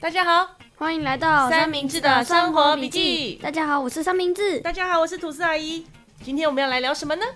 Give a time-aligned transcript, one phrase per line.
[0.00, 3.34] 大家好，欢迎来到三明治的生活笔记。
[3.42, 4.60] 大家好，我是三明治。
[4.60, 5.84] 大家好，我是吐司阿姨。
[6.22, 7.26] 今天我们要来聊什么呢？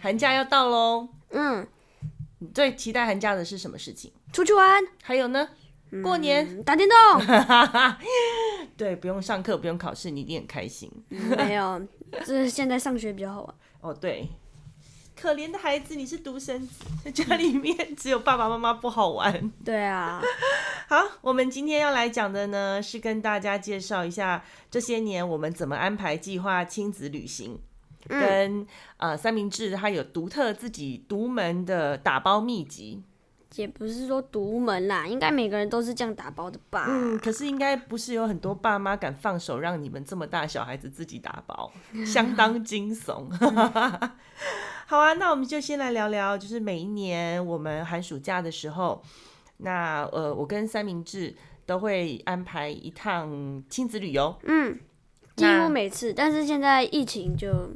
[0.00, 1.08] 寒假要到喽。
[1.30, 1.66] 嗯，
[2.38, 4.12] 你最期待寒假的是什么事情？
[4.32, 4.80] 出去玩。
[5.02, 5.48] 还有呢？
[6.04, 7.26] 过年、嗯、打电动。
[8.76, 10.88] 对，不用上课，不用考试，你一定很开心。
[11.10, 11.84] 嗯、没有，
[12.20, 13.54] 就是现在上学比较好玩。
[13.80, 14.28] 哦，对。
[15.16, 19.52] 可怜的孩子，你是独生子，在家里面只有爸爸妈妈不好玩。
[19.64, 20.20] 对啊，
[20.86, 27.58] 好，我们今天要来讲的呢，是跟大家介绍一下这些年我们怎么安排计划亲子旅行，
[28.08, 28.66] 嗯、跟
[28.98, 33.02] 呃三明治它有独特自己独门的打包秘籍。
[33.56, 36.86] 也不是说独门啦，应该每个人都是这样打包的吧？
[36.88, 41.72] 嗯，可是应该不是有很多爸妈敢放手让你们这么大小孩子自己打包，
[42.04, 43.30] 相当惊悚。
[44.86, 49.00] 好啊，那我们就先来聊聊，就是每一年我们寒暑假的时候，
[49.58, 51.34] 那呃，我跟三明治
[51.66, 54.36] 都会安排一趟亲子旅游。
[54.44, 54.78] 嗯，
[55.36, 57.70] 几乎每次，但是现在疫情就，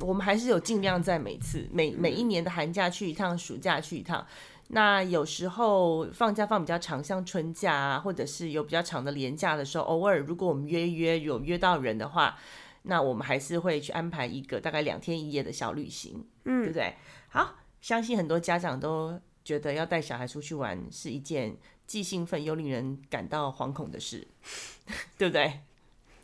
[0.00, 4.26] 我们还是有尽量在每次每每一年的寒假去一趟，暑假去一趟。
[4.68, 12.36] 那有时候放假放比较长，像春假啊，或者是有比较长的连假的时候，偶尔如果我们约约有约到人的话，
[12.82, 16.94] 那我们还是会去安排一个大概两天一夜的小旅行，嗯，对不对？
[17.28, 21.56] 好，相信很多家长都觉得要带小孩出去玩是一件
[21.86, 24.26] 既兴奋又令人感到惶恐的事，
[25.18, 25.60] 对不对？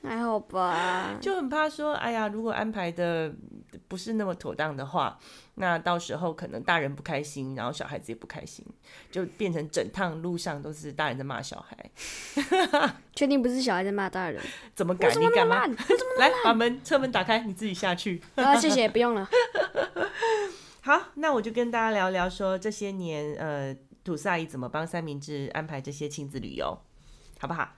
[0.02, 3.30] 还好吧，就很怕说，哎呀，如果安排的
[3.86, 5.18] 不是那么妥当的话，
[5.56, 8.64] 那到时候可能大人不开心，然后小孩子也不开心，
[9.10, 11.90] 就变成整趟路上都是大人在骂小孩。
[13.14, 14.42] 确定不是小孩在骂大人？
[14.74, 15.10] 怎么敢？
[15.20, 15.66] 你敢吗？
[16.18, 18.22] 来，把门车门打开，你自己下去。
[18.36, 19.28] 啊，谢谢，不用了。
[20.82, 26.78] 好，那我就跟大家聊聊说这些年，呃，土司阿姨怎么帮三明治安排这些亲子旅游，
[27.38, 27.68] 好不好？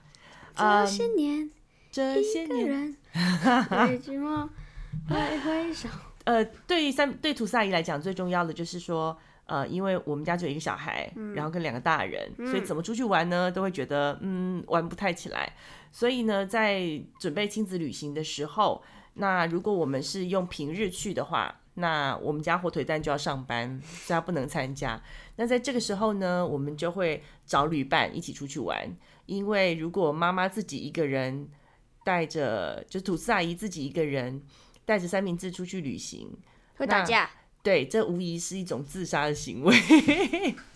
[0.55, 1.49] 这些年。
[1.91, 2.97] 这些年，
[6.25, 9.15] 呃，对于三对土司阿姨来讲，最重要的就是说，
[9.45, 15.53] 呃，因为我们家只有一个小孩，嗯、然后跟两个大人，嗯、所以怎么出去玩呢，都会觉得嗯玩不太起来。
[15.91, 16.81] 所以呢，在
[17.19, 18.83] 准备亲子旅行的时候，
[19.13, 25.01] 那如果我们是用平日去的话，那我们家火腿蛋就要上班，所以他不能参加。
[25.35, 28.89] 那在这个时候呢，我们就会找旅伴一起出去玩，
[29.25, 31.49] 因为如果妈妈自己一个人。
[32.05, 34.43] 带着就吐司阿姨自己一个人
[34.83, 36.29] 带着三明治出去旅行，
[36.75, 37.29] 会打架。
[37.61, 39.73] 对，这无疑是一种自杀的行为。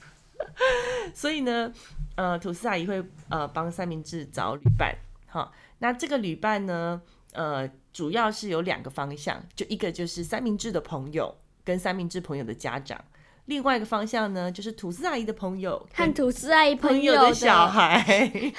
[1.13, 1.73] 所以呢，
[2.15, 4.95] 呃，吐司阿姨会呃帮三明治找旅伴。
[5.25, 7.01] 好，那这个旅伴呢，
[7.33, 13.03] 呃，主要是有两个方向，就一个就是三明治的朋友跟三明治朋友的家长。
[13.45, 18.53] 另外一个方向呢，就是吐司阿姨的朋友和吐司阿姨朋友的小孩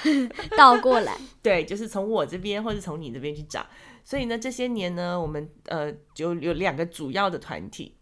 [0.57, 1.15] 倒过来。
[1.43, 3.63] 对，就是从我这边或者从你这边去找。
[4.03, 7.97] 所以呢，这些年呢，我们呃就有两个主要的团体。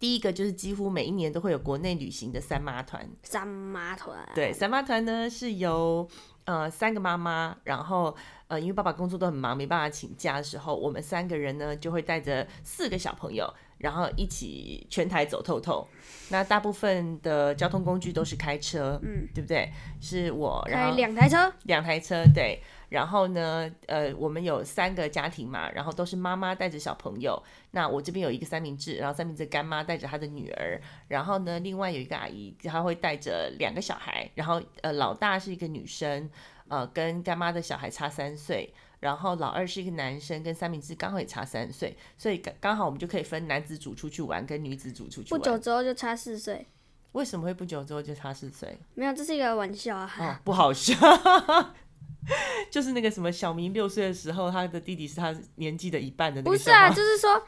[0.00, 3.08] 第一个就是几乎每一年都会有国内旅行的三妈团。
[3.22, 4.28] 三妈团。
[4.34, 6.08] 对，三妈团呢是由
[6.44, 8.14] 呃三个妈妈，然后
[8.48, 13.52] 呃因为爸爸工作都很忙，没办法请假的时候，我们三个人呢就会带着四个小朋友。
[13.78, 15.84] 然后一起全台走透透，
[16.28, 19.72] 那大部分的交通工具都是开车，嗯，对不对？
[20.00, 22.62] 是我，然后开两台车，两台车，对。
[22.92, 27.42] 然后呢，呃，我们有三个家庭嘛，然后都是妈妈带着小朋友。
[27.70, 36.30] 那我这边有一个三明治，然后三明治干妈带着她的女儿，然后呢，另外有一个阿姨，她会带着两个小孩，然后呃，老大是一个女生，
[36.68, 38.72] 呃，跟干妈的小孩差三岁。
[39.00, 45.40] 然后老二是一个男生，跟三明治刚好也差三岁，所以刚刚好我们就可以分男子组出去玩，跟女子组出去玩。
[45.40, 46.64] 不久之后就差四岁。
[47.10, 48.78] 为什么会不久之后就差四岁？
[48.94, 50.08] 没有，这是一个玩笑啊。
[50.20, 50.94] 哦， 不好笑。
[52.70, 56.50] 就是那个什么小明六岁的时候，他的弟弟是他年纪的一半的那个。
[56.50, 57.42] 不是啊， 就是说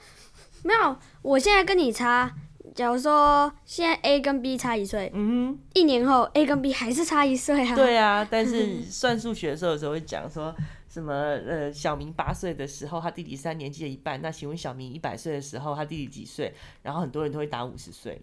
[0.63, 0.97] 没有。
[1.23, 2.31] 我现在跟你差，
[2.75, 7.75] 假如说现在 A 跟 B 差一岁，嗯哼，一年后 A 跟 B 还是差一岁啊。
[7.75, 10.55] 对啊，但是 算数学的时候，有时候会讲说。
[10.87, 11.13] 什么？
[11.13, 14.23] 呃，小明八岁的时候，他弟弟三年级的一半。
[14.23, 16.55] 那请问小明一百岁的时候，他弟弟几岁？
[16.83, 18.17] 然后很多人都会答五十岁。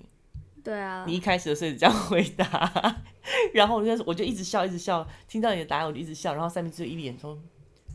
[0.64, 1.04] 对啊。
[1.08, 3.02] 你一开始的时候这样回答，
[3.54, 5.08] 然后我就我就一直笑，一直笑。
[5.28, 6.34] 听到你的答案，我就一直笑。
[6.34, 7.38] 然后三明治一脸说：“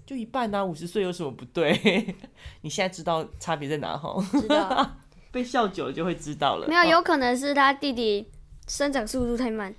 [0.07, 2.15] 就一半啊，五十岁有什么不对？”
[2.63, 4.23] 你现在知道差别在哪吼？
[4.33, 4.97] 知道。
[5.33, 6.67] 被笑久了就会知道了。
[6.69, 8.31] 没有，有可能是他弟弟
[8.67, 9.75] 生长速度太慢。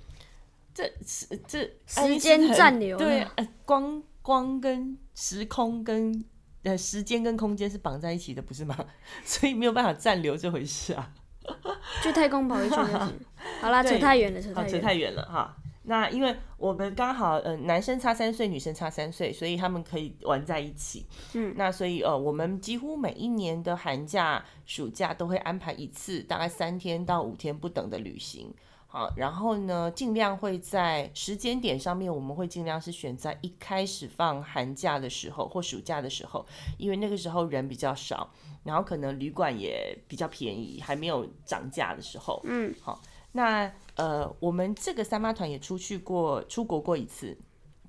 [0.72, 2.96] 这这这时间暂留。
[2.96, 4.02] 对，呃，光。
[4.20, 6.22] 光跟时空跟
[6.62, 8.76] 呃时间跟空间是绑在一起的，不是吗？
[9.24, 11.14] 所以没有办法暂留这回事啊。
[12.02, 13.20] 就太空跑一圈就行。
[13.60, 14.70] 好啦，扯太远了，扯太远了。
[14.70, 15.56] 扯太远了哈。
[15.84, 21.06] 那因为我们刚好，呃，男生差三岁，女生差三岁，所以他们可以玩在一起。
[21.32, 28.52] 嗯，那所以呃，我们几乎每一年的寒假、暑假都会安排一次，大概三天到五天不等的旅行。
[28.90, 36.44] 好，然后呢，尽量会在时间点上面，我们会尽量是选在一开始放寒假的时候或暑假的时候，
[36.78, 38.30] 因为那个时候人比较少，
[38.64, 42.40] 然后可能旅馆也比较便宜，还没有涨价的时候。
[42.44, 43.00] 嗯，好。
[43.32, 47.36] 那呃，我们这个三妈团也出去过，出国过一次，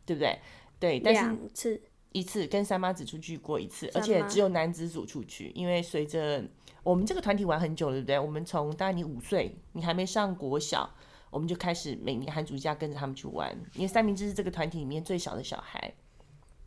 [0.06, 0.38] 对不对？
[0.78, 1.82] 对，但是两次，
[2.12, 6.44] 一次跟三妈只出去过一次，而且只有男子组出去，因为随着
[6.84, 8.20] 我们这个团体玩很久了，对不对？
[8.20, 10.90] 我们从大概你五岁，你还没上国小，
[11.30, 15.94] 我们就开始每年寒暑假跟着他们去玩，因为三明治是这个团体里面最小的小孩，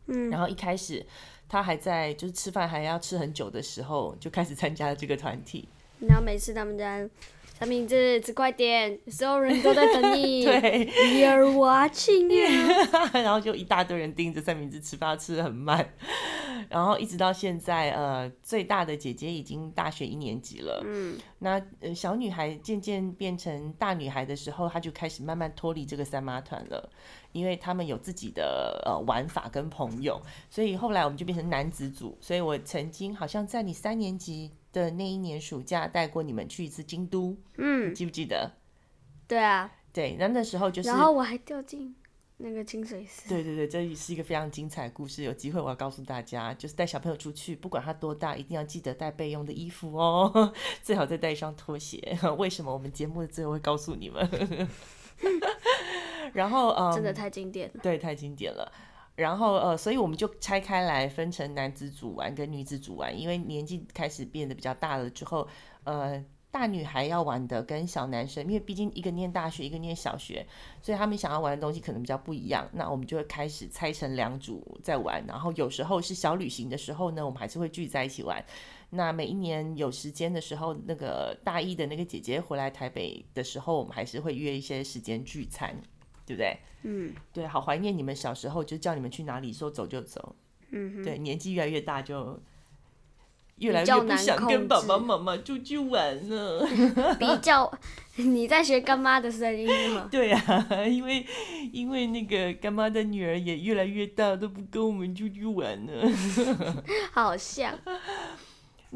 [0.07, 1.05] 嗯，然后一开始
[1.47, 5.67] 他还在就是吃饭还要吃很久的时候，就开始参加了这个团体，
[5.99, 7.09] 然后每次他们家。
[7.59, 8.99] 三明治，吃快点！
[9.07, 10.43] 所有人都在等你。
[10.43, 10.87] 对
[11.21, 12.87] ，You're watching you。
[13.13, 15.93] 然后就一大堆人盯着三明治吃饭，吃的很慢。
[16.73, 20.81] 然后一直到现在，呃，最大的姐姐已经大学一年级了。
[20.83, 21.15] 嗯。
[21.37, 26.89] 那呃，小女孩渐渐变成大女孩的时候，她就开始慢慢脱离这个三妈团了，
[27.31, 32.17] 因为他们有自己的呃玩法跟朋友，所以后来我们就变成男子组。
[32.19, 38.51] 所以我曾经好像在你三年级的那一年暑假带过你们去一次京都，嗯，记不记得？
[39.27, 41.95] 对啊，对，那那时候就是，然后我还掉进
[42.43, 43.29] 那个清水寺。
[43.29, 45.23] 对对对，这也是一个非常精彩的故事。
[45.23, 50.53] 有机会我要告诉大家，就是带小朋友出去，不管他多大，一定要记得带备用的衣服哦，
[50.83, 52.17] 最好再带一双拖鞋。
[52.37, 52.71] 为什么？
[52.73, 54.29] 我们节目的最后会告诉你们。
[56.33, 58.71] 然后，嗯，真的太经典了，对，太经典了。
[59.15, 65.47] 然后呃，所以我们就拆开来分成男子组玩跟女子组玩，因为年纪开始变得比较大了之后，
[65.83, 70.45] 呃，大女孩要玩的跟小男生，因为毕竟一个念大学，一个念小学，
[70.83, 72.69] 所以他们想要玩的东西可能比较不一样。
[72.73, 78.39] 那我们就会开始拆成两组在玩，然后有时候是小旅行的时候呢，我们还是会聚在一起玩。
[78.91, 85.75] 那每一年有时间的时候，那个大一的那个姐姐回来台北的时候，我们还是会约一些时间聚餐。
[86.25, 86.57] 对不对？
[86.83, 90.33] 嗯，对，好怀念你们小时候，就叫你们去哪里，说走就走。
[90.69, 92.39] 嗯，对，年纪越来越大，就
[93.63, 96.67] 越来越不想跟爸爸妈妈出去玩了。
[97.17, 97.71] 比较，
[98.17, 100.07] 你在学干妈的声音吗？
[100.11, 101.25] 对啊，因为
[101.71, 106.07] 因为那个干妈的女儿也越来越大，都不跟我们出去玩了。
[107.11, 107.73] 好像。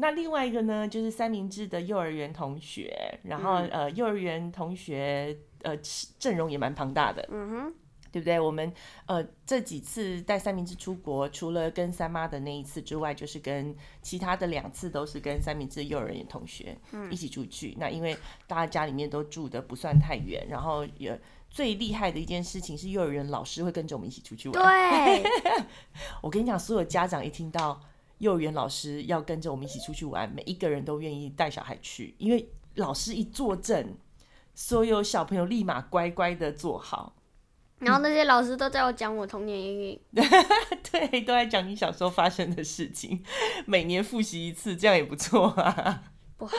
[0.00, 5.76] 那另外一个呢，就是三明治的幼儿园同学，然后、嗯、呃，幼儿园同学呃
[6.20, 7.74] 阵容也蛮庞大的，嗯哼，
[8.10, 8.38] 对不对？
[8.38, 8.72] 我们
[9.06, 16.76] 呃这几次带三明治出国，除了跟三妈的那一次之外，就是跟其他的两次都是跟三明治幼儿园同学
[17.10, 17.70] 一起出去。
[17.72, 18.16] 嗯、那因为
[18.46, 24.62] 大家家里面都住的不算太远，然后也最厉害的一件事情是幼儿园老师会跟着我们一起出去玩。
[24.62, 25.22] 对，
[26.22, 27.80] 我跟你讲，所有家长一听到。
[28.18, 33.96] 幼儿园老师要跟着我们一起出去玩，每一个人都愿意带小孩去，因为老师一坐镇，
[34.56, 37.14] 所有小朋友立马乖乖的坐好。
[37.78, 40.00] 然后那些老师都在我讲我童年阴影，
[40.90, 43.22] 对，都在讲你小时候发生的事情，
[43.66, 46.02] 每年复习一次，这样也不错啊。
[46.36, 46.54] 不好，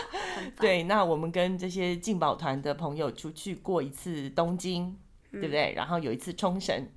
[0.59, 4.97] 对，那我们跟这些进宝团的朋友出去过一次东京，
[5.31, 5.73] 对不对？
[5.73, 6.89] 嗯、然后有一次冲绳，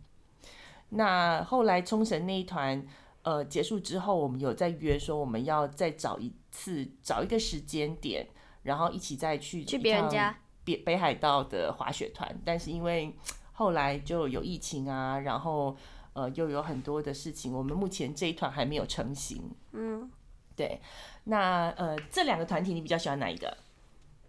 [0.90, 2.86] 那后来冲绳那一团。
[3.24, 8.26] 呃，结束之后，我们有在约说，我们要再找一次，找一个时间点，
[8.64, 12.36] 然后一起再去去别人家北北海道的滑雪团。
[12.44, 13.16] 但是因为
[13.62, 15.76] 后来就有疫情啊，然后
[16.14, 19.50] 呃又有很多的事情，我们目前这一团还没有成型。
[19.70, 20.10] 嗯，
[20.56, 20.80] 对。
[21.24, 23.56] 那呃这两个团体，你比较喜欢哪一个？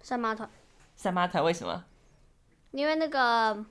[0.04, 0.48] 三妈团。
[0.96, 1.84] 三妈团为什么？
[2.70, 3.66] 因为那个。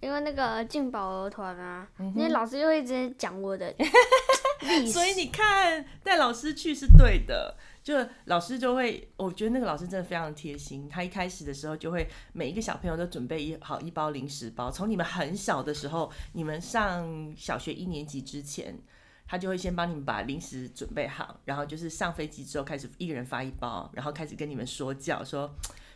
[0.00, 3.72] 因为那个进宝儿团啊，那、老师就会一直讲我的
[4.92, 7.94] 所以你看带老师去是对的，就
[8.26, 10.88] 老师就会，我觉得那个老师真的非常贴心。
[10.88, 18.78] 他一开始的时候就会每一个小朋友都准备一好一包零食包，从你们很小的时候，你们上小学一年级之前，
[19.26, 25.52] 他就会先帮你们把零食准备好，然后就是上飞机之后开始一个人发一包，然后开始跟你们说教说。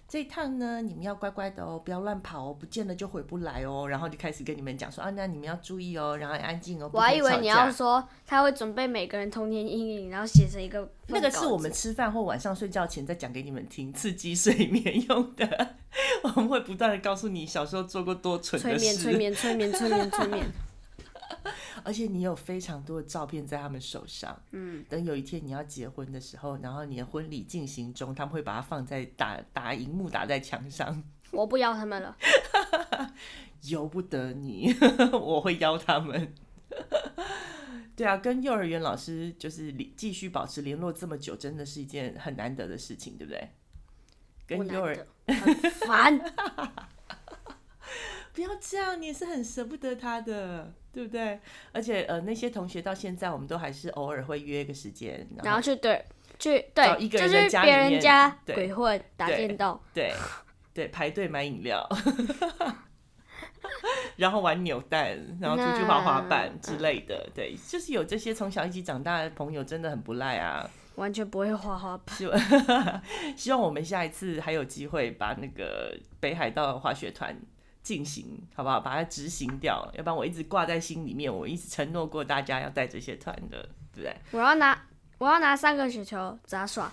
[0.08, 3.88] 这一趟呢，你们要乖乖的哦，不要乱跑哦，不见了就回不来哦。
[3.88, 6.88] 然后就开始跟你们讲说啊，那你们要注意哦，然后安静哦。
[6.92, 10.88] 我还以为你要说他会准备每个人童年阴影，然后写成一个。
[11.08, 15.75] 那个是我们吃饭或晚上睡觉前再讲给你们听，刺激睡眠用的。
[16.22, 18.94] 我们会不断的告诉你小时候做过多蠢的事。
[18.94, 20.46] 催眠，催眠，催眠，催眠，催眠。
[21.83, 31.03] 而且你有非常多的照片在他们手上，嗯，等有一天你要结婚的时候，然后你的婚礼进行中，他们会把它放在打打荧幕打在墙上。
[31.33, 32.17] 我不要他们了。
[33.69, 34.75] 由不得你，
[35.12, 36.35] 我会邀他们。
[37.97, 43.49] 对啊，跟幼儿园老师就是继续保持联络这么久，真的是一件很难得的事情，对不对？
[44.47, 44.95] 跟幼儿
[45.26, 46.17] 很烦，
[48.33, 51.38] 不要这样，你也是很舍不得他的，对不对？
[51.73, 56.03] 而且呃，那些同学到现在，我们都还是偶尔会约个时间，然后去对
[56.38, 60.11] 去对一个人的家里面，就是别人家鬼混打电动，对
[60.73, 61.87] 对，排队买饮料。
[64.17, 70.67] 然后玩扭蛋，然后出去滑滑板之类的，对，就是有这些从小一起长大的朋友，真的很不赖啊。
[70.95, 72.17] 完全不会滑滑板。
[72.17, 72.41] 希望
[73.37, 77.38] 希望我们下一次还有机会把那个北海道滑雪团
[77.87, 78.81] 进行，好不好？
[78.81, 83.62] 把它执行掉，要不然我一直挂在心里面，我一直承诺过大家要带这些团的，
[83.95, 84.16] 对不对？
[84.33, 84.76] 我要拿
[85.19, 86.93] 我要拿三个雪球杂耍。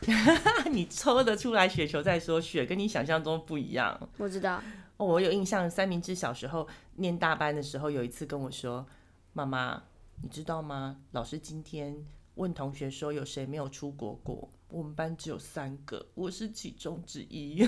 [0.70, 3.98] 你抽得出来雪球再说，雪跟你想象中不一样。
[4.18, 4.60] 我知道。
[4.98, 8.86] 哦，我有印象，三明治小时候念大班的时候，有一次跟我说
[9.32, 9.82] ：“妈妈，
[10.20, 10.98] 你知道吗？
[11.12, 11.96] 老师今天
[12.34, 14.50] 问同学说，有谁没有出国过？
[14.74, 17.64] 我们班只有三个，我是其中之一。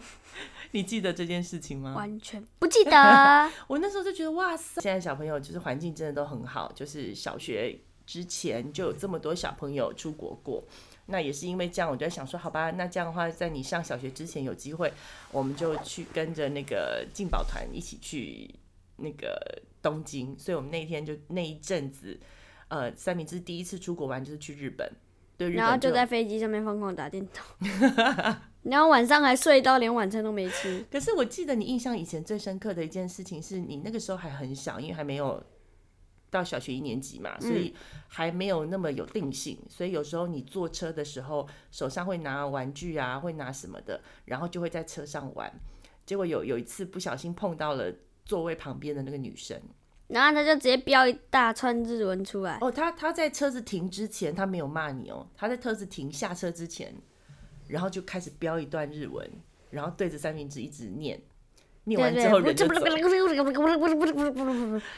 [0.72, 1.94] ”你记得这件事情吗？
[1.94, 2.90] 完全不记得。
[3.68, 10.64] 我那时候就觉得哇塞，现在小朋友就是环境真的都很好，就是小学之前就有这么多小朋友出国过。
[11.08, 14.90] 那也是因为这样，我就在想说，好吧，那这样的话，在你上小学之前有机会，
[15.30, 18.52] 我们就去跟着那个进宝团一起去
[18.96, 20.36] 那个东京。
[20.38, 22.18] 所以我们那一天就那一阵子，
[22.68, 24.90] 呃，三明治第一次出国玩就是去日本，
[25.36, 27.68] 对，然后就在飞机上面疯狂打电动，
[28.62, 30.84] 然后晚上还睡到连晚餐都没吃。
[30.90, 35.42] 可是我记得你印象以前最深刻的一件事情是你那个时候还很小，因为还没有。
[36.28, 37.72] 到小学一年级嘛，所以
[38.08, 45.50] 还没有那么有定性，嗯、所以有时候你坐车的时候手上会拿玩具啊，会拿什么的，然后就会在车上玩。
[46.04, 49.58] 结果有有一次不小心碰到了座位旁边的那个女生，
[50.08, 52.58] 然后他就直接飙一大串日文出来。
[52.60, 56.94] 哦，他他在车子停之前他没有骂你哦，他在车子停下车之前，
[57.68, 59.28] 然后就开始飙一段日文，
[59.70, 61.20] 然后对着三明治一直念。
[61.88, 62.74] 念完之后人就走，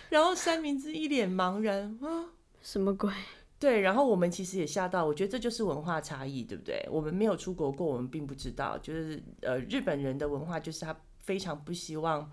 [0.08, 2.24] 然后三明治一脸茫然啊，
[2.62, 3.12] 什么鬼？
[3.58, 6.82] 对，然后我们其实也吓到，我觉得这就是文化差异，对不对？
[6.90, 12.30] 我们没有出国过，我们并不知道，就是呃，日本人的文化就是他非常不希望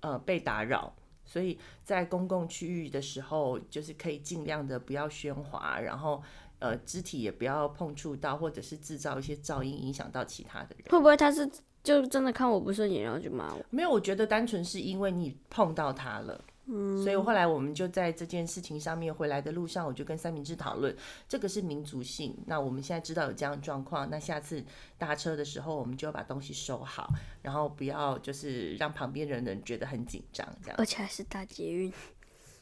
[0.00, 0.94] 呃被打扰，
[1.30, 6.20] 所以在公共区域的时候，就是可以尽量的不要喧哗，然后
[6.58, 10.86] 呃肢体也不要碰触到，或者是制造一些噪音影响到其他的人。
[10.90, 11.48] 会不会他是？
[11.82, 13.64] 就真的看我不顺眼，然后就骂我。
[13.70, 16.38] 没有，我觉得单纯是因为你碰到他了，
[16.72, 20.94] 嗯，所以后来我们就在这件事情上面回来的路上，我就跟三明治讨论，
[21.28, 22.36] 这个是民族性。
[22.46, 24.64] 那我们现在知道有这样的状况，那下次
[24.96, 27.12] 搭车的时候，我们就要把东西收好，
[27.42, 30.76] 然后不要就是让旁边的人觉得很紧张，这样。
[30.78, 31.92] 而且还是搭捷运。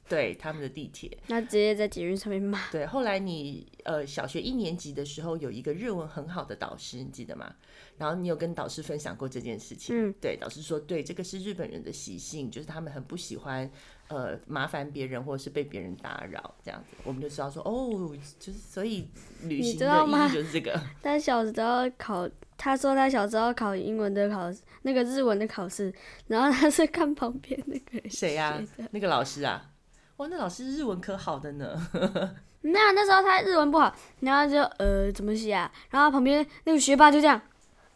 [0.08, 2.70] 对他们的地铁，那直接在捷运上面骂。
[2.70, 7.54] 对，后来你呃小学一年级的时候有一个日文很好的导师，你记得吗？
[7.98, 9.94] 然后你有跟导师分享过这件事情。
[9.94, 13.70] 嗯，对，导师说，对，这个是日本人的习性，就是他们很不喜欢
[14.08, 16.96] 呃麻烦别人或者是被别人打扰这样子。
[17.04, 19.08] 我们就知道说，哦，就是所以
[19.42, 20.80] 旅行的意义就是这个。
[21.02, 24.50] 他小时候考，他说他小时候考英文的考
[24.82, 25.92] 那个日文的考试，
[26.26, 28.60] 然后他是看旁边那个谁呀？
[28.90, 29.70] 那个老师啊。
[30.16, 31.88] 哇，那老师日文可好的呢。
[32.62, 35.70] 那，那时候他日文不好，然后就呃怎么写啊？
[35.90, 37.40] 然后旁边那个学霸就这样，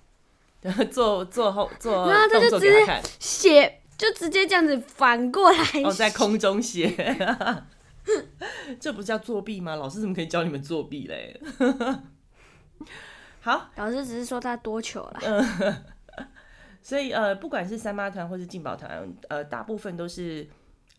[0.62, 6.92] 然后做做后做，然后他就直接写，就直接这样子反过来，哦，在空中写，
[8.80, 9.76] 这不叫作弊吗？
[9.76, 11.40] 老师怎么可以教你们作弊嘞？
[13.40, 15.84] 好，老师只是说他多糗了。
[16.82, 20.48] 所以呃，不管是三妈团或是进宝团，呃，大部分都是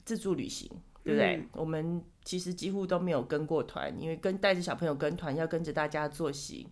[0.06, 0.72] 自助旅行。
[1.06, 1.36] 对不对？
[1.36, 6.66] 嗯、我们其实几乎都没有跟过团，因为跟带着小朋友跟团，要跟着大家作息，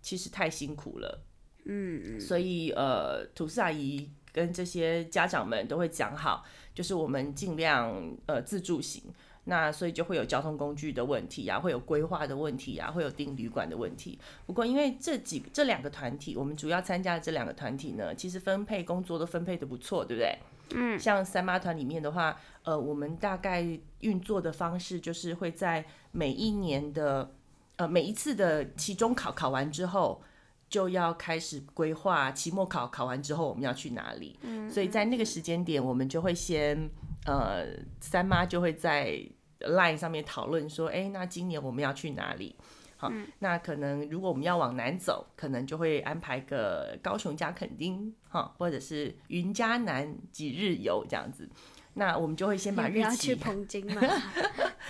[0.00, 1.22] 其实太辛苦了。
[1.66, 6.44] 嗯，所以呃，吐司阿姨跟这些家长们都会讲好，
[6.74, 9.02] 就是我们尽量呃自助行。
[9.44, 14.18] 那所以就会有交通工具的问题啊，会有规划的问题啊，会有订旅馆的问题。
[14.44, 20.38] 不过因为这几这两个团体，我们主要参加的这两个团体呢，其实分配工作都分配的不错，对不对？
[20.74, 23.66] 嗯，像三妈团里面的话，呃，我们大概
[24.00, 25.82] 运作的方式就是会在
[26.12, 27.32] 每一年的
[27.76, 30.22] 呃每一次的期中考考完之后，
[30.68, 34.38] 就要开始规划期末考考完之后我们要去哪里。
[34.42, 36.88] 嗯，所以在那个时间点，我们就会先
[37.26, 37.66] 呃
[38.00, 39.18] 三妈就会在
[39.60, 42.54] Line 上面讨论说，哎，那今年我们要去哪里？
[42.96, 51.48] 好，嗯、那可能如果我们要往南走，可能就会安排个高雄加垦丁，哈，或者是云嘉南几日游这样子。
[51.94, 53.00] 那我们就会先把日期。
[53.00, 54.00] 要去 澎金嘛？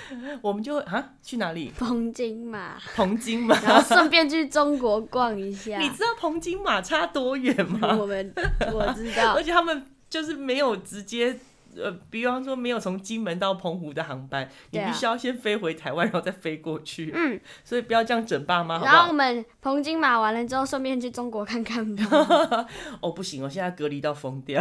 [0.42, 1.72] 我们就会啊，去哪里？
[1.78, 2.76] 澎金马。
[2.94, 5.78] 澎金马，然后顺便去中国逛一下。
[5.80, 7.96] 你知道澎金马差多远吗？
[7.98, 8.32] 我们
[8.72, 11.38] 我知道， 而且他们就是没有直接。
[11.76, 17.12] 呃，比方说没有从金门到澎湖的航班，你必须要先飞回台湾，然后再飞过去。
[17.14, 18.92] 嗯，所以不要这样整爸妈，好不好？
[18.94, 22.66] 然后我们澎金马完了之后，顺便去中国看看吧。
[23.00, 24.60] 哦，不行，我现在隔离到疯掉。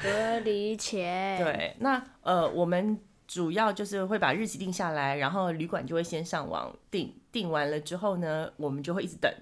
[0.00, 1.42] 隔离前。
[1.42, 2.96] 对，那呃，我们
[3.28, 9.32] 主要就是会把日期定下来，然后旅馆就会先上网订，订完了之后呢，我们就会一直等，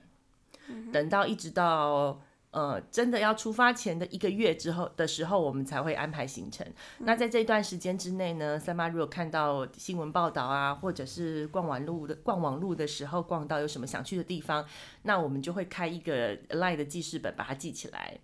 [0.93, 2.21] 等到一直到。
[2.53, 6.67] 呃，真的要出发前的一个月之后的时候，我们才会安排行程。
[7.01, 14.65] 嗯、那在这段时间之内呢，三妈如果看到新闻报道啊，或者是逛网路的逛网路的时候，逛到有什么想去的地方，
[15.03, 18.17] 那我们就会开一个 LINE 的记事本，把它记起来。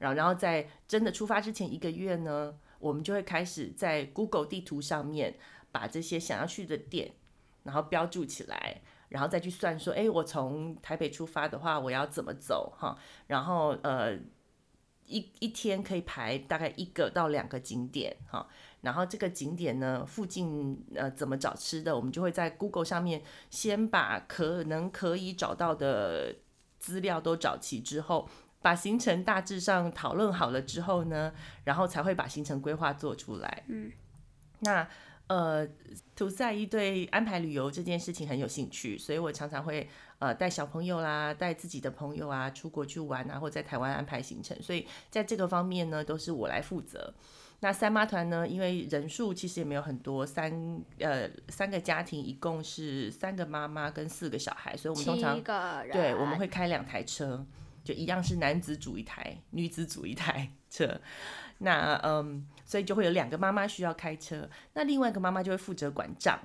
[0.00, 5.36] 然后，然后在真的出发之前一个月呢，我们就会开始在 Google 地图上面
[5.70, 7.12] 把这些想要去的点，
[7.62, 8.80] 然后标注起来。
[9.10, 12.94] 然后再去算说，哎，我从台北出发的话，我要怎么走哈？
[13.26, 14.14] 然后呃，
[15.06, 18.46] 一一天可以排大概一个到两个景点哈。
[18.82, 26.36] 然后这个景点呢，附近呃怎么找吃的，我们就会在 Google 上面先把可能可以找到的
[26.78, 28.28] 资料都找齐之后，
[28.62, 31.32] 把行程大致上讨论好了之后呢，
[31.64, 33.62] 然后才会把行程规划做出来。
[33.68, 33.90] 嗯，
[34.60, 34.88] 那。
[35.28, 35.68] 呃，
[36.16, 39.86] 涂赛伊对安排旅游这件事情很有兴趣，所以我常常会
[40.20, 47.12] 呃带小朋友啦，带自己的朋友啊出国去玩啊，或在台湾安排行程，所以在这个方面呢，都是我来负责。
[47.60, 55.38] 那三妈团呢，因为人数其实也没有很多，三呃三个家庭一共是三个妈妈跟四个小孩，所以我们通常
[55.92, 57.44] 对我们会开两台车，
[57.88, 61.00] 就一样是男子组一台，女子组一台车。
[61.60, 66.38] 那嗯，所以就会有两个妈妈需要开车，那另外一个妈妈就会负责管账，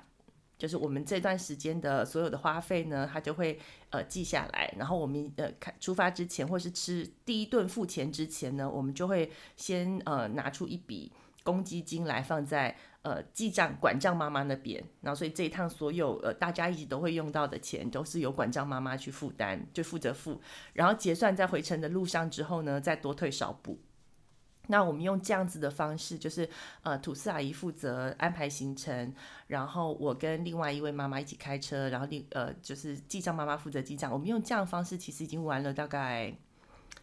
[0.56, 20.40] 就是我们这段时间的所有的花费呢，她就会呃记下来，然后我们呃开出发之前或是吃第一顿付钱之前呢，我们就会先呃拿出一笔公积金来放在呃记账管账妈妈那边，然后所以这一趟所有呃大家一直都会用到的钱都是由管账妈妈去负担，就负责付，
[20.72, 23.78] 然后结算在回程的路上之后呢，再多退少补。
[24.68, 26.48] 那我们用这样子的方式，就是
[26.82, 29.14] 呃，吐司阿姨负责安排行程，
[29.46, 34.10] 然后我跟另外一位妈妈一起开车，然后另呃就是记账妈妈负责记账。
[34.10, 36.34] 我们用这样方式，其实已经玩了大概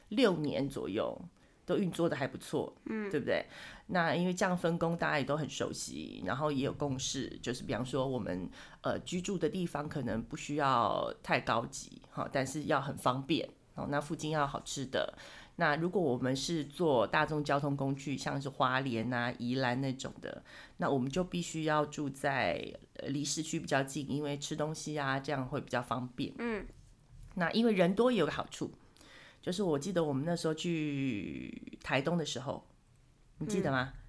[0.10, 1.16] 六年左右，
[1.66, 3.46] 都运作的还不错，嗯，对不对？
[3.88, 8.50] 那因为这样分工，大家也都很熟悉，然后也有共识，就是比方说我们
[8.82, 15.14] 呃居住的地方可能不需要太高级哈，但是要很方便哦，那附近要好吃的。
[15.58, 20.42] 那如果我们是坐大众交通工具，像是花莲啊、宜兰那种的，
[20.78, 22.74] 那我们就必须要住在
[23.08, 26.34] 离市区比较近，因为吃东西啊这样会比较方便。
[26.40, 26.66] 嗯，
[27.36, 28.72] 那因为人多也有个好处，
[29.42, 32.66] 就是我记得我们那时候去台东的时候，
[33.40, 33.92] 你记得吗？
[33.94, 34.00] 嗯、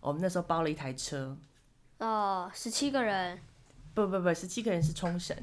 [0.00, 1.36] 我们那时候包了一台车，
[1.98, 3.38] 哦，十七个人，
[3.94, 5.36] 不不不，十七个人是冲绳。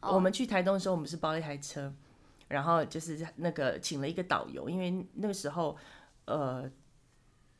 [0.00, 1.92] 哦、我们去台东的时候，我们是包了一台车。
[2.48, 5.74] 然后就是那个请了一个导游，因为那个时候，
[6.26, 6.70] 呃，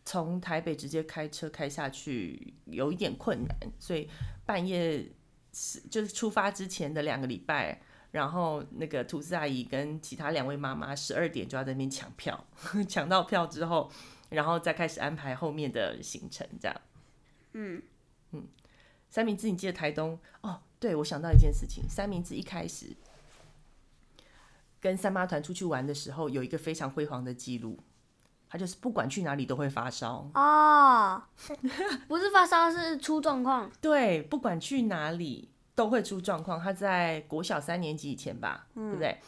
[0.05, 4.07] 从台北直接开车开下去有一点困难，所以
[4.45, 5.11] 半夜
[5.55, 7.81] 是就是出发之前的两个礼拜，
[8.13, 12.47] 然后那个吐司阿姨跟其他两位妈妈十二点就要在那边抢票，
[12.89, 13.91] 抢到票之后，
[14.31, 16.81] 然后再开始安排后面的行程，这样。
[17.55, 17.83] 嗯
[18.31, 18.47] 嗯，
[19.11, 20.19] 三明治，你记得台东？
[20.43, 22.97] 哦，对，我想到一件事情，三明治一开始。
[24.81, 27.79] 跟三妈团出去玩的时候，有一个非常辉煌的记录，
[28.49, 31.23] 他就是不管去哪里都会发烧哦，
[32.09, 33.71] 不是发烧，是出状况。
[33.81, 36.61] 对，不管去哪里都会出状况。
[36.61, 39.19] 他在国小三年级以前吧，嗯、对不对？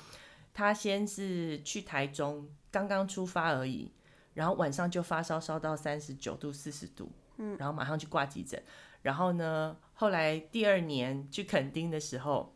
[0.52, 3.92] 他先是去台中，刚刚出发而已，
[4.34, 8.62] 然后晚上就发烧，烧到三十九度、四十度，嗯，然后马上去挂急诊。
[9.02, 12.54] 然后呢，后来第二年去垦丁的时候，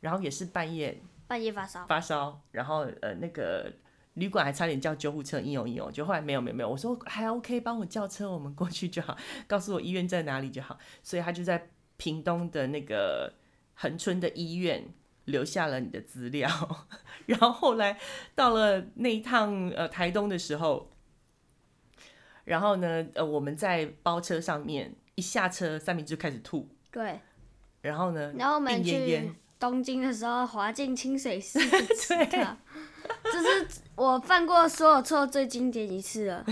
[0.00, 1.02] 然后也是半夜。
[1.26, 3.72] 半夜发烧，发烧，然后呃，那个
[4.12, 9.16] 旅馆还差点叫救护车，应用应用，就后来没有没有没有，我说还 OK，帮我叫车，我们过去就好，
[9.46, 11.70] 告诉我医院在哪里就好，所以他就在
[12.04, 13.32] 屏东的那个
[13.72, 14.84] 恒春的医院
[15.24, 16.46] 留下了你的资料，
[17.24, 17.98] 然后后来
[18.34, 20.90] 到了那一趟呃台东的时候，
[22.44, 27.18] 然后呢呃我们在包车上面一下车，三明治就开始吐，对，
[27.80, 29.32] 然后呢，然后我们去。
[29.56, 31.58] 东京的时候滑进清水寺
[32.28, 32.46] 对，
[33.32, 36.44] 这是我犯过所有错最经典一次了。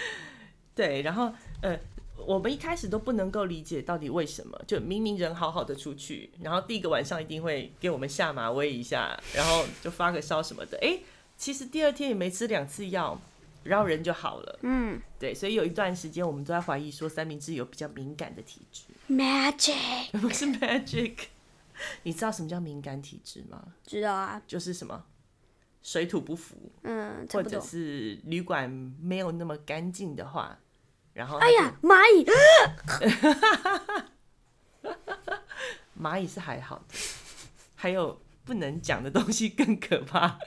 [0.74, 1.78] 对，然后呃。
[2.28, 10.78] 我们一开始都不能够理解到底为什么，就明明人好好的出去，然后第一个晚上一定会给我们下马威一下，然后就发个烧什么的。
[10.82, 11.00] 哎，
[11.38, 13.18] 其实第二天也没吃两次药，
[13.64, 14.58] 然后人就好了。
[14.60, 18.82] 嗯，对，所以有一段时间我们都在怀疑说三明治有比较敏感的体质。
[19.08, 21.14] Magic 不是 Magic，
[22.02, 23.68] 你知道什么叫敏感体质吗？
[23.86, 25.02] 知道啊，就是什么
[25.82, 28.68] 水土不服，嗯，或者是旅馆
[29.00, 30.58] 没有那么干净的话。
[31.18, 32.22] 然后，哎呀，蚂蚁，
[36.00, 36.94] 蚂蚁是还好的，
[37.74, 40.38] 还有不能讲的东西更可怕。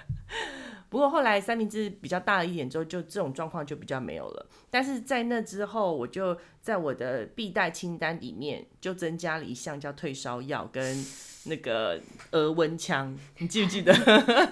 [0.92, 4.46] 不过后来三明治比较大了一点之后，就这种状况就比较没有了。
[4.70, 11.04] 但是在那之后，我就在我的必带清单里面就增加了一项叫退烧药跟。
[11.46, 12.00] 那个
[12.34, 13.92] 额温枪，你记不记得？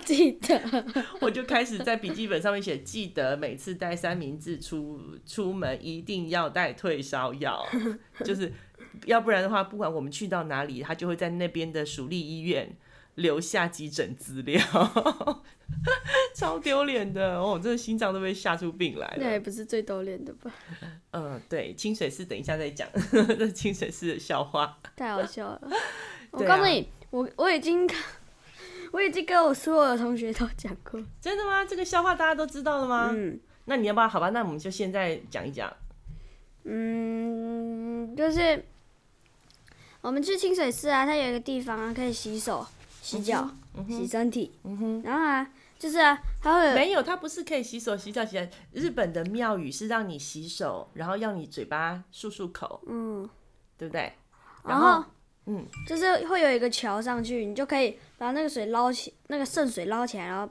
[0.04, 0.60] 记得。
[1.22, 7.64] 我就开始在笔记本上面写，记得每次带三明治出出门一定要带退烧药，
[8.26, 8.52] 就是
[9.06, 12.76] 要不然的话，不管我们去到哪里，他就会在那边的属立医院
[13.20, 14.60] 留下急诊资料，
[16.36, 17.60] 超丢脸的哦！
[17.62, 19.18] 真的心脏都被吓出病来了。
[19.20, 20.52] 那也不是最丢脸的吧？
[21.12, 25.62] 嗯，对，清水寺等一下再讲， 这清水寺的笑话太好笑了。
[26.32, 27.90] 我告诉你，啊、我我已经，
[28.92, 31.02] 我已经跟我所有的同学都讲过。
[31.22, 31.66] 真的吗？
[31.66, 33.12] 这个笑话大家都知道了吗？
[33.14, 33.40] 嗯。
[33.66, 34.08] 那你要不要？
[34.08, 35.72] 好吧，那我们就现在讲一讲。
[36.64, 38.64] 嗯，就是
[40.02, 42.66] 我们去清水寺啊，它有一个地方啊，可以洗手、
[43.18, 44.52] 洗脚、嗯、洗身体。
[45.04, 48.46] 然后啊，就是啊，他会没有，它不是可以洗手、洗脚、洗脚。
[48.74, 52.82] 日本的庙宇是让你洗手，然后要你嘴巴漱漱口。
[52.88, 53.30] 嗯。
[53.78, 54.14] 对不对？
[54.64, 55.04] 然后。
[55.52, 60.48] 嗯，就是会有一个桥上去，你就可以把那个水捞起，那个圣水捞起来，然后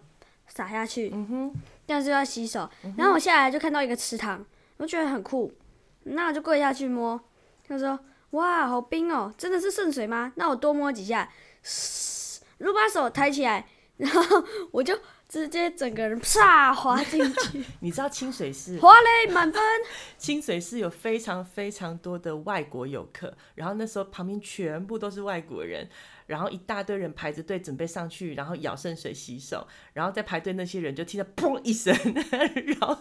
[0.48, 1.08] 洒下去。
[1.14, 1.54] 嗯哼，
[1.86, 2.68] 这样就要洗手。
[2.82, 4.44] 嗯、然后我下来就看到一个池塘，
[4.76, 5.52] 我觉得很酷，
[6.02, 7.20] 那我就跪下去摸。
[7.68, 7.96] 他说
[8.30, 11.30] ：“哇，好冰哦，真的是圣水吗？”那我多摸几下，
[12.58, 13.66] 如果把手抬起来，
[13.96, 14.98] 然后我就。
[15.28, 17.62] 直接整个人啪滑进去。
[17.80, 18.80] 你知道清水寺？
[18.80, 19.62] 滑嘞满分。
[20.16, 25.86] 清水寺有非常非常多的外国游客，然后那时候旁边全部都是外国人，
[26.24, 32.98] 然后一大堆人排着队准备上去，然后舀圣水洗手，然后在排队那些人就听到砰一声，然后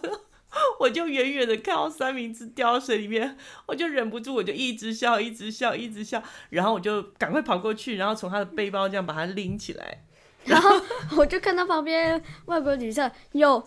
[0.80, 10.04] 我就远远的看到三明治掉到水里面，我就忍不住，我就一直笑，一直笑，一直笑，然后我就赶快跑过去，然后从他的背包这样把他拎起来。
[10.44, 10.80] 然后
[11.16, 13.62] 我就看到旁边外国旅客有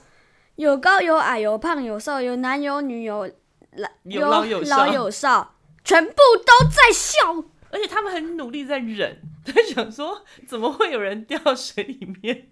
[0.55, 3.29] 有高有矮有胖有瘦有男有女有
[3.75, 12.49] 老有老有少，有有少全部都在笑，而且他们很努力在忍， 在想说怎么会有人掉水里面？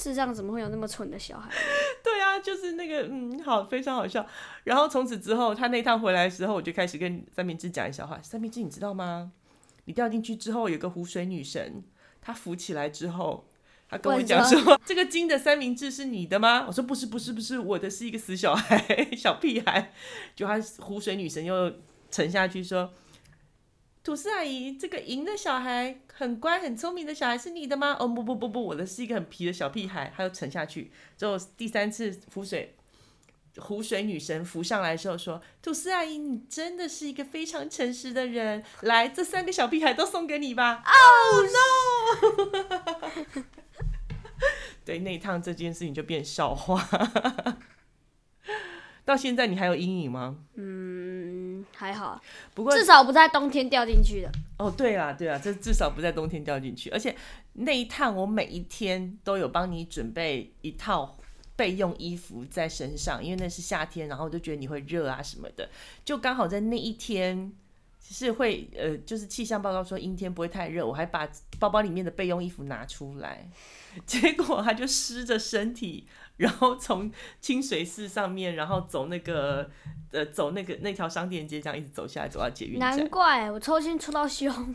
[0.00, 1.50] 世上怎么会有那么蠢的小孩？
[2.02, 4.24] 对啊，就是那个嗯，好，非常好笑。
[4.64, 8.18] 然后从此之后，他那趟回来的时候，我就开始跟三明治讲一笑话。
[8.22, 9.32] 三明治，你知道吗？
[9.84, 11.82] 你掉进去之后，有个湖水女神。
[12.22, 13.48] 她浮起来之后，
[13.88, 19.92] 她跟我讲说：“这个金的三明治是你的吗？”我说：“不是，不是，不是，我的是一个死小孩， 小屁孩。”
[20.36, 21.72] 就她湖水女神又
[22.10, 22.92] 沉下去说
[24.02, 30.12] ：“吐司阿姨，这个银的小孩很乖、很聪明的小孩是你的吗？”哦，不不不不，我的是一个很皮的小屁孩。
[30.16, 32.76] 他又沉下去，之后第三次浮水。
[33.56, 38.62] 湖水女神浮上来的时候说：“吐司阿姨，你真的是一个非常诚实的人。
[38.82, 41.42] 来，这三个小屁孩都送给你吧。” Oh
[43.34, 43.44] no！
[44.84, 46.88] 对，那一趟这件事情就变笑话。
[49.04, 50.36] 到现在你还有阴影吗？
[50.54, 50.99] 嗯，
[51.80, 52.20] 还好。
[52.54, 54.32] 不过至少不在冬天掉进去的。
[54.58, 56.90] 哦，对啊，对啊，这至少不在冬天掉进去。
[56.90, 57.16] 而且
[57.54, 61.16] 那一趟我每一天都有帮你准备一套。
[61.56, 65.68] 备用衣服在身上，因为那是夏天，然后我就觉得你会热啊什么的，
[66.06, 67.52] 就刚好在那一天
[68.02, 73.46] 是会呃，就是气象报告说阴天不会太热，我还把包包里面的备用衣服拿出来，
[74.06, 76.06] 结果他就湿着身体，
[76.40, 79.70] 然后从清水寺上面，然后走那个
[80.10, 82.96] 呃走那个那条商店街，这样一直走下来，走到捷运站。
[82.96, 84.74] 难怪我抽签抽到凶，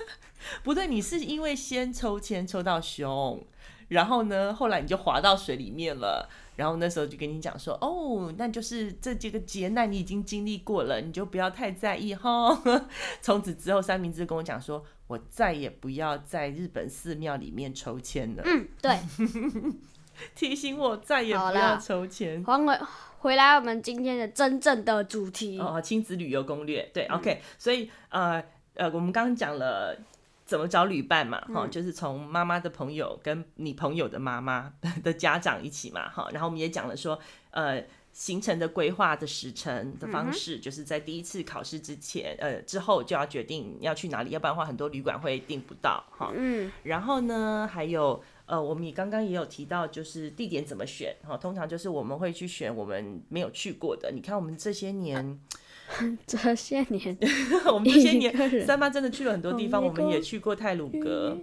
[0.62, 3.42] 不对，你是因为先抽签抽到凶。
[3.88, 6.28] 然后呢，后来你就滑到水里面了。
[6.56, 12.62] 然后那时候就跟你讲说，哦，那就是这几个劫难你已经经历过了，你就不要太在意哈。
[13.22, 18.42] 从此之后，三明治跟我讲说，我再也不要在日本寺庙里面抽签了。
[18.44, 18.98] 嗯，对，
[20.34, 22.42] 提醒我再也不要筹钱。
[22.44, 22.78] 还回
[23.18, 26.88] 回来，我们今天的真正的主题哦，亲子旅游攻略。
[26.92, 27.42] 对，嗯，OK。
[27.58, 28.42] 所以呃
[28.74, 29.96] 呃，我们刚刚讲了。
[30.46, 37.18] 怎么找旅伴嘛，哈、嗯，就是从妈妈的朋友跟你朋友的妈妈 的家长一起嘛，哈，然后我们也讲了说，
[37.50, 37.82] 呃。
[38.12, 46.32] 行程的规划的时程的方式，就是在第一次考试之前，呃，之后就要决定要去哪里，要不然的话，很多旅馆会订不到哈。
[46.34, 54.10] 嗯，然后呢，还有呃，我们也刚刚也有提到，就是地点怎么选哈，通常就是我们会去选我们没有去过的。
[54.10, 55.38] 你看我们这些年。
[56.26, 57.16] 这些年，
[57.72, 59.84] 我们这些年，三八真的去了很多地方。
[59.84, 61.36] 我们也去过泰鲁阁，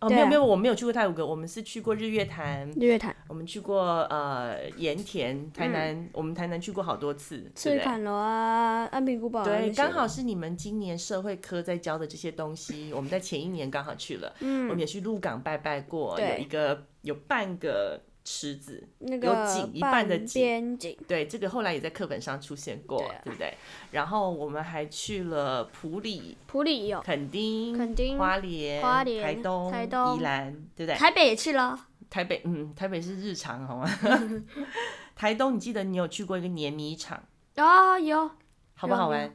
[0.00, 1.24] 哦，没有没有，我没有去过泰鲁阁。
[1.26, 7.50] 我们是去过日月潭，日月潭，我们去过呃盐田，台南，我们台南去过好多次。
[7.54, 14.34] 赤崁楼啊，安平古堡，对，刚好是你们今年社会科在教的这些东西， 我们在前一年刚好去了。
[14.40, 18.00] 嗯，我们也去鹿港拜拜过，有一个有半个。
[18.26, 23.54] 池子，那个有井一半的景，景对，这个后来也在课本上出现过，对，啊、对不对？
[23.92, 30.96] 然后我们还去了普里，普里有垦丁，垦丁花莲，花莲台东，台东，宜兰，对不对？
[30.96, 31.78] 台北也去了，
[32.10, 33.88] 台北，嗯，台北是日常，好吗？
[35.14, 37.22] 台东，你记得你有去过一个碾米厂
[37.54, 37.98] 啊、哦？
[37.98, 38.28] 有，
[38.74, 39.32] 好不好玩？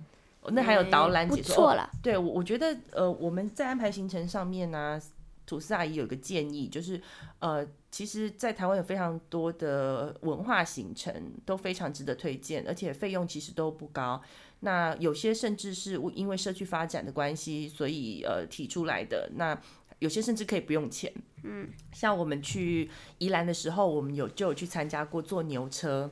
[0.49, 1.89] 那还有导览解说，不错了。
[2.03, 5.01] 对，我我觉得，呃，我们在安排行程上面呢、啊。
[5.43, 7.01] 吐司阿姨有一个建议，就是，
[7.39, 14.21] 呃，其实，在台湾有非常多的文化行程都非常值得推荐，而且费用其实都不高。
[14.61, 19.29] 那有些甚至是因为社区发展的关系，所以呃提出来的。
[19.35, 19.59] 那
[19.99, 21.11] 有些甚至可以不用钱。
[21.43, 26.11] 嗯，像我们去宜兰的时候，我们有就有去参加过坐牛车。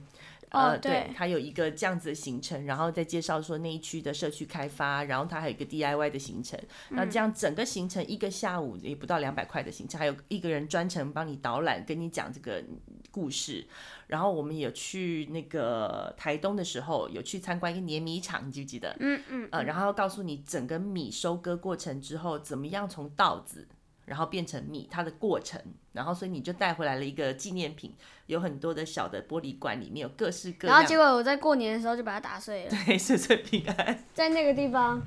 [0.49, 6.59] 呃，对，它有一个这样子的行程，然后再介绍说那一区的社区开发，然后它还有一个 DIY 的行程，
[6.89, 12.63] 那这样整个行程一个下午也不到两百块的行程，还有一个人专程帮你导览，跟你讲这个
[13.11, 13.67] 故事。
[14.07, 18.95] 然后我们有去那个台东的时候，有去参观一个碾米厂，你记不记得？
[18.99, 19.47] 嗯嗯。
[19.51, 23.67] 呃，然后告诉你整个米收割过程之后，怎么样从稻子。
[24.09, 25.61] 然后变成米，它的过程，
[25.93, 27.93] 然后所以你就带回来了一个纪念品，
[28.25, 30.75] 有很多的小的玻璃罐，里面有各式各样。
[30.75, 32.71] 然后结果我在过年的时候就把它打碎了。
[32.71, 34.03] 对，岁岁平安。
[34.15, 34.99] 在那个地方，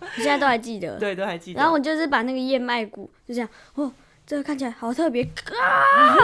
[0.00, 0.98] 我现在都还记得。
[0.98, 1.58] 对，都还记得。
[1.58, 3.92] 然后我就是把那个燕麦谷，就这样，哦，
[4.26, 6.16] 这个看起来好特别啊！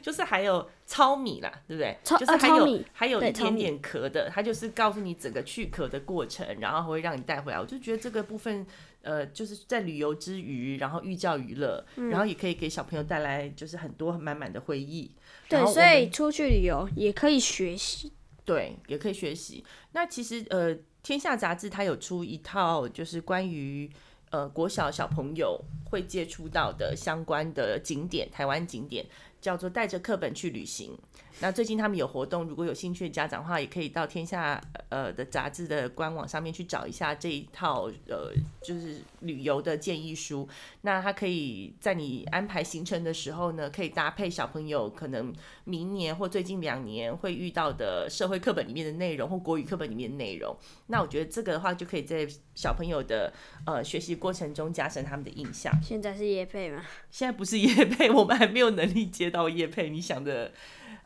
[0.00, 1.98] 就是还有糙米啦，对不对？
[2.04, 7.58] 糙就是还有、呃、还有一点点壳的，它就是告诉你整个去壳的过程，然后会让你带回来。
[7.58, 8.64] 我就觉得这个部分。
[9.08, 15.10] 呃，就是在旅游之余，然后寓教于乐，嗯，然后也可以给小朋友带来就是很多满满的回忆。
[15.48, 18.12] 对，所以出去旅游也可以学习。
[18.44, 19.64] 对，也可以学习。
[19.92, 23.90] 那其实呃，《天下杂志》它有出一套，就是关于
[24.28, 29.06] 呃国小小朋友会接触到的相关的景点，台湾景点。
[29.40, 30.98] 叫做带着课本去旅行。
[31.40, 40.48] 那最近他们有活动，如果有兴趣的家长的话，也可以到天下呃的杂志的官网上面去找一下这一套呃就是旅游的建议书。
[40.80, 50.56] 那它可以在你安排行程的时候呢，可以搭配小朋友可能明年或最近两年会遇到的社会课本里面的内容或国语课本里面的内容。
[50.88, 53.32] 那我觉得这个的话就可以在小朋友的
[53.64, 55.72] 呃学习过程中加深他们的印象。
[55.80, 56.84] 现在是叶配吗？
[57.12, 59.28] 现在不是叶配，我们还没有能力接。
[59.28, 60.50] 到叶配，你想的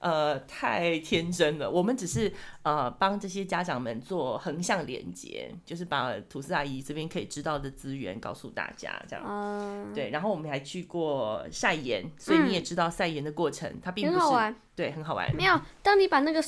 [0.02, 1.70] 呃太天真了。
[1.70, 2.30] 我们只是
[2.62, 9.24] 呃帮这些家长们做横向连接，就是把吐司阿姨这边可以知道的资源告诉大家，这样。
[9.26, 9.94] 嗯。
[9.94, 14.56] 对，然后我们还去过晒盐，所以你也知道晒盐的过程，嗯、它并不是很好玩。
[14.76, 15.34] 对，很好玩。
[15.34, 16.44] 没有，当你把那个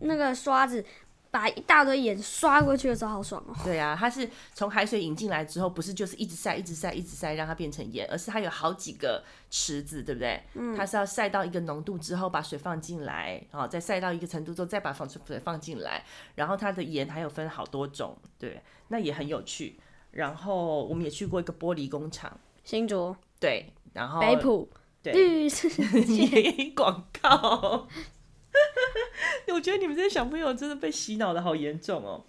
[0.00, 0.84] 那个刷子。
[1.34, 3.56] 把一大堆盐刷过去的时候，好爽哦！
[3.64, 9.20] 对啊，它是从海水引进来之后，不是就是一直晒、一直晒、一直晒，让它变成盐，而是它有好几个
[9.50, 10.40] 池子，对不对？
[10.54, 16.04] 嗯，它是要晒到一个浓度之后，把水放进来，然后再晒到一个程度之后，再把放水放进来，
[16.36, 19.80] 然后它的盐还有分好多种，对，那也很有趣。
[20.12, 24.70] 然后我们也去过一个玻璃工厂，新竹，对，然后北埔，
[25.02, 25.50] 对，
[26.76, 27.88] 广告。
[29.54, 32.24] 我觉得你们这些小朋友真的被洗脑的好严重哦。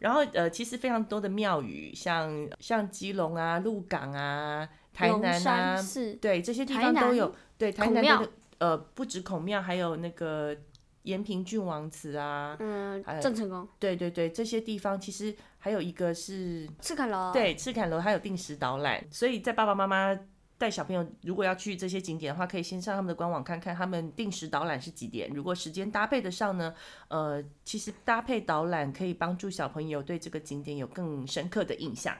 [0.00, 5.76] 然后呃，其实非常多的庙宇，像像基隆啊、鹿港啊、台南啊，
[6.20, 7.34] 对这些地方都有。
[7.56, 10.56] 对，台南的呃，不止孔庙，还有那个
[11.02, 13.66] 延平郡王祠啊，嗯，郑成功。
[13.78, 20.16] 对对对，这些地方其实还有一个是赤坎楼，对，赤坎楼还有定时导览，所以在爸爸妈妈。
[20.58, 25.30] 带小朋友如果要去这些景点的话，可以先上他们的官网看看，他们定时导览是几点。
[25.32, 26.74] 如果时间搭配得上呢，
[27.06, 32.12] 呃，其实搭配导览可以帮助小朋友对这个景点有更深刻的印象。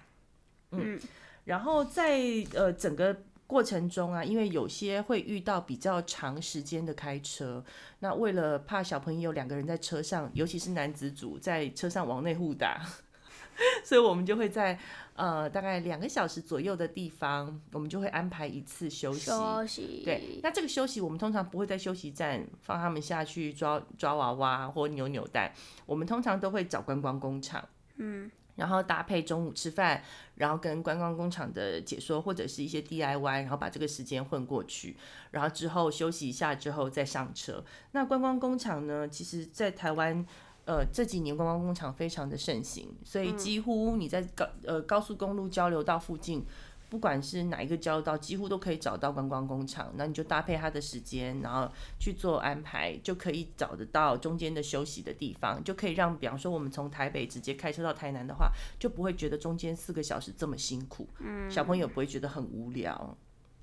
[0.71, 1.01] 嗯，嗯，
[1.45, 2.21] 然后在
[2.55, 7.65] 呃整个过程中啊，因为有些会遇到比较长时间的开车，
[7.99, 12.87] 那为了怕小朋友两个人在车上，尤其是男子组在车上往内互打。
[13.85, 14.79] 所以我们就会在
[15.15, 19.31] 呃大概两个小时左右的地方，我们就会安排一次休息。
[19.31, 20.03] 休息。
[20.05, 25.53] 对，那这个休息我们通常不会在休息站放他们下去抓抓娃娃或扭扭蛋，
[25.87, 30.03] 我们通常都会找观光工厂，嗯，然后搭配中午吃饭，
[30.37, 34.97] 然后跟观光工厂的解说或者是一些 DIY，然后把这个时间混过去，
[35.33, 37.65] 然后之后休息一下之后再上车。
[37.91, 40.25] 那观光工厂呢，其实在台湾。
[40.69, 46.45] 呃，这几年观光工厂非常的盛行，所以几乎你在高呃高速公路交流道附近，
[46.91, 49.91] 不管是哪一个交流道，几乎都可以找到观光工厂。
[49.97, 63.17] 那你就搭配它的时间，然后去做安排，就可以找得到中间的休息的地方，就可以让，比方说我们从台北直接开车到台南的话，就不会觉得中间四个小时这么辛苦，嗯，小朋友不会觉得很无聊，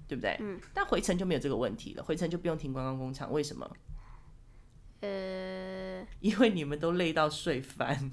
[0.07, 0.35] 对不对？
[0.39, 3.69] 嗯，但回程就没有这个问题了，回程就不用停观光工厂，为什么？
[5.05, 8.11] 呃，因为你们都累到睡翻，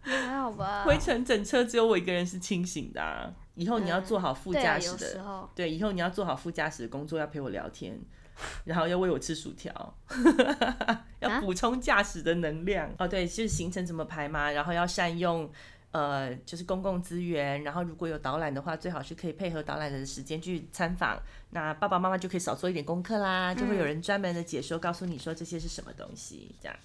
[0.00, 0.84] 还好吧？
[0.86, 3.32] 灰尘整车只有我一个人是清醒的啊。
[3.54, 7.98] 以后你要做好副驾驶的，嗯，对，对，以后你要做好副驾驶的工作，要陪我聊天，
[8.64, 9.98] 然后要喂我吃薯条，
[11.20, 12.88] 要补充驾驶的能量。
[12.90, 15.50] 啊、哦，对，就是行程怎么排嘛，然后要善用。
[15.92, 21.20] 呃，就是公共资源，然后如果有导览的话，最好是可以配合导览的时间去参访。
[21.50, 26.76] 那爸爸妈妈就可以少做一点功课啦，就会有人专门的解说，告诉你说这些是什么东西，这样。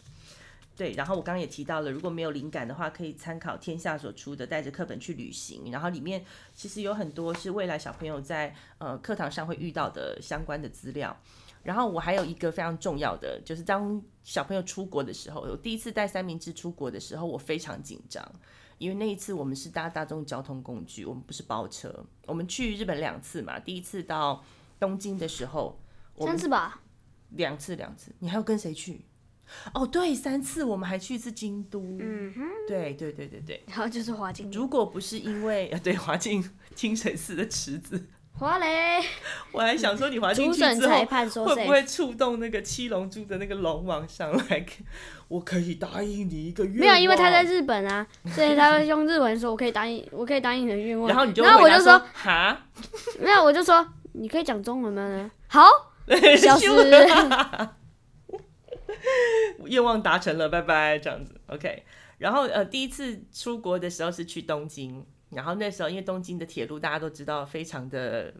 [0.75, 11.15] 对，然后我刚刚也提到了，如果没有灵感的话，可以参考天下所出的《带着课本去旅行》，然后里面其实有很多是未来小朋友在呃课堂上会遇到的相关的资料。
[11.63, 18.23] 然后我还有一个非常重要的，就是当小朋友出国的时候，我第一次带三明治出国的时候，我非常紧张。
[18.77, 22.05] 因为那一次我们是搭大众交通工具，我们不是包车。
[22.25, 24.43] 我们去日本两次嘛，第一次到
[24.79, 25.79] 东京的时候，
[26.19, 26.81] 三次吧，
[27.31, 28.11] 两次两次。
[28.19, 29.05] 你还要跟谁去？
[29.73, 31.79] 哦，对，三次，我们还去一次京都。
[31.99, 33.63] 嗯哼，对对对对对。
[33.67, 34.51] 然后就是华清。
[34.51, 36.43] 如果不是因为啊，对，华清
[36.75, 38.07] 清水寺的池子。
[38.37, 39.01] 滑嘞！
[39.53, 44.65] 我还想说，你滑进去之后会不会触动那个七龙珠的那个龙王上来？
[45.29, 46.79] 我可以答应你一个愿望。
[46.81, 52.61] 没有，因为他在日本啊，所以他会用日文说：“我可以答应，我可以答应你的愿望。”然后你就然后我就说：“哈，
[53.19, 55.31] 没有，我就说你可以讲中文吗？
[55.47, 55.65] 好，
[56.37, 56.67] 消失。
[59.63, 61.39] 愿望达成了，拜拜，这样子。
[61.47, 61.83] OK。
[62.17, 65.05] 然后呃，第一次出国的时候是去东京。
[65.29, 68.33] 然后那时候，因为东京的铁路大家都知道，非常的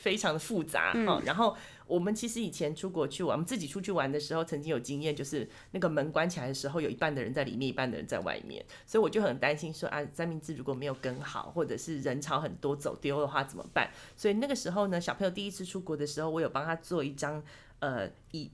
[0.00, 13.90] 非常的复杂，嗯，然后我们其实以前出国去玩，我们自己出去玩的时候，曾经有经验，就是那个门关起来的时候，有一半的人在里面，一半的人在外面，所以我就很担心说啊，三明治如果没有跟好，或者是人潮很多走丢的话怎么办？
[14.16, 17.42] 所以那个时候呢，小朋友第一次出国的时候，我有帮他做一张
[17.80, 18.50] 呃遗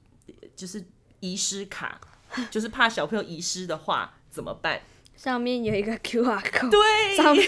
[0.56, 0.84] 就是
[1.20, 2.00] 遗失卡，
[2.50, 4.80] 就是怕小朋友遗失的话怎么办？
[5.20, 7.46] 上面有一个 QR code，对，上面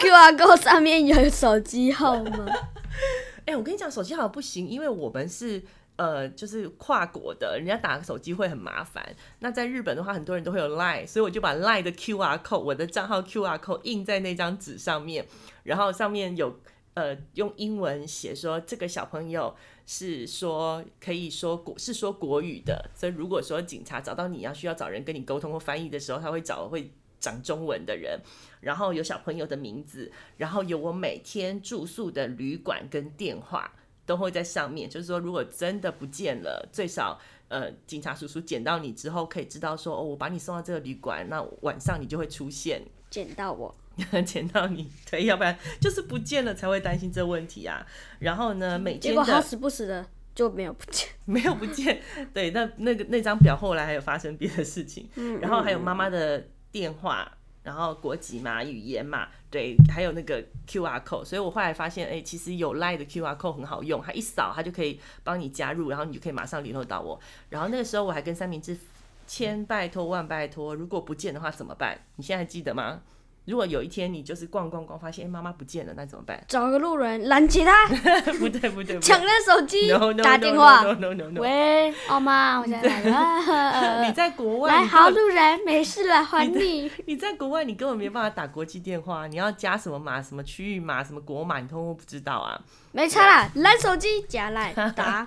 [0.00, 2.44] QR code 上面有手机号吗？
[3.46, 5.62] 哎、欸，我跟你讲，手机号不行，因为我们是
[5.94, 9.14] 呃，就是跨国的，人家打个手机会很麻烦。
[9.38, 15.24] 那在日本的话，很多人都会有 Line，所以我就把 Line 的 QR code，我的账号 QR code 印在那张纸上面，
[15.62, 16.58] 然后上面有
[16.94, 19.54] 呃用英文写说这个小朋友
[19.86, 26.90] 是说可以说国是说国语的，所以如果说警察找到你要需要找人跟你沟通或翻译的时候，他会找会。
[27.24, 28.20] 讲中文的人，
[28.60, 33.72] 然后有小朋友的名字，然后有我每天住宿的旅馆跟电话
[34.04, 34.90] 都会在上面。
[34.90, 43.74] 就是说，如果真的不见了，最少呃，警察叔叔捡到你之后，可以知道说，哦，我把你送到这个旅馆，那晚上你就会出现，捡到我，
[44.26, 47.86] 捡到你， 对，要不然就是不见了才会担心这问题啊。
[48.18, 52.02] 然后呢，每天的结果好死不死的就没有不见， 没有不见，
[52.34, 56.46] 对，那那个那张表后来还有发生别的事情，嗯，然后还有妈妈的。
[56.74, 57.30] 电话，
[57.62, 67.20] 然后国籍嘛，语言嘛，对，还有那个 QR code，所以我后来发现，哎，其实有 Line 的 QR code 很好用，它一扫，它就可以帮你加入，然后你就可以马上联络到我。
[67.48, 68.76] 然后那个时候我还跟三明治
[69.24, 71.96] 千拜托万拜托，如果不见的话怎么办？
[72.16, 73.00] 你现在还记得吗？
[73.46, 76.42] 如果有一天你就是逛逛逛，发现哎妈妈不见了，那怎么办？
[76.48, 77.86] 找个路人拦截他。
[78.40, 80.82] 不对不对，抢他手机，no, no, 打电话。
[80.82, 81.40] No, no, no, no.
[81.42, 84.04] 喂，奥妈，我现在来了。
[84.08, 84.72] 你在国外。
[84.74, 86.90] 来，好路人，没事了，还你。
[87.06, 90.22] 你，在国外，你根本没办法打国际电话，你要加什么码？
[90.22, 91.04] 什么区域码？
[91.04, 91.60] 什么国码？
[91.60, 92.58] 你通通不知道啊。
[92.92, 95.26] 没差啦，拦手机加来打。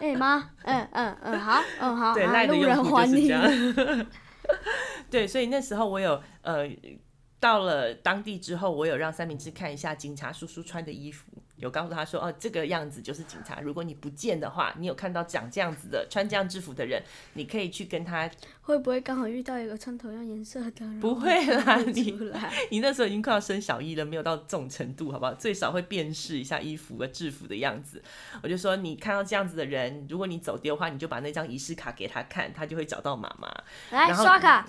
[0.00, 2.14] 哎妈，嗯嗯嗯，好，嗯好。
[2.14, 4.06] 对，赖的用户就是这样。
[5.10, 6.68] 对，所以那时候我有呃。
[7.38, 11.26] 到了当地之后，我有让三明治看一下警察叔叔穿的衣服，
[11.56, 13.60] 有告诉他说：“哦，这个样子就是警察。
[13.60, 17.02] 如果你不见的话，你有看到长这样子的穿这样制服的人，
[17.34, 18.28] 你可以去跟他
[18.66, 20.84] 会不会刚好遇到一个穿同样颜色的？
[21.00, 22.18] 不会啦，不你
[22.68, 25.32] 你那时候已经快要生小一了，没有到这种程度，好不好？
[25.34, 28.02] 最少会辨识一下衣服和制服的样子。
[28.42, 33.48] 我就说，你看到这样子的人，如果你走丢的话，你就把那张仪式卡给他看，他就会找到妈妈。
[33.92, 34.66] 来刷卡，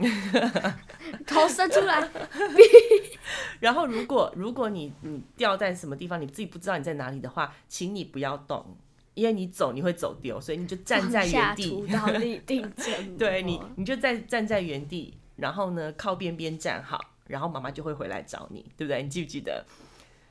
[1.25, 2.07] 头伸出来。
[3.59, 8.77] 然后，如果如果你你掉在什么地方，你自己不知道你在哪里的话，请你不要动。
[9.18, 11.72] 因为你走你会走丢，所以你就站在原地。
[13.18, 19.01] 对你，你就在站在原地，然后呢靠边边站好，然后妈妈就会回来找你，对不对？
[19.01, 19.65] 你记不记得？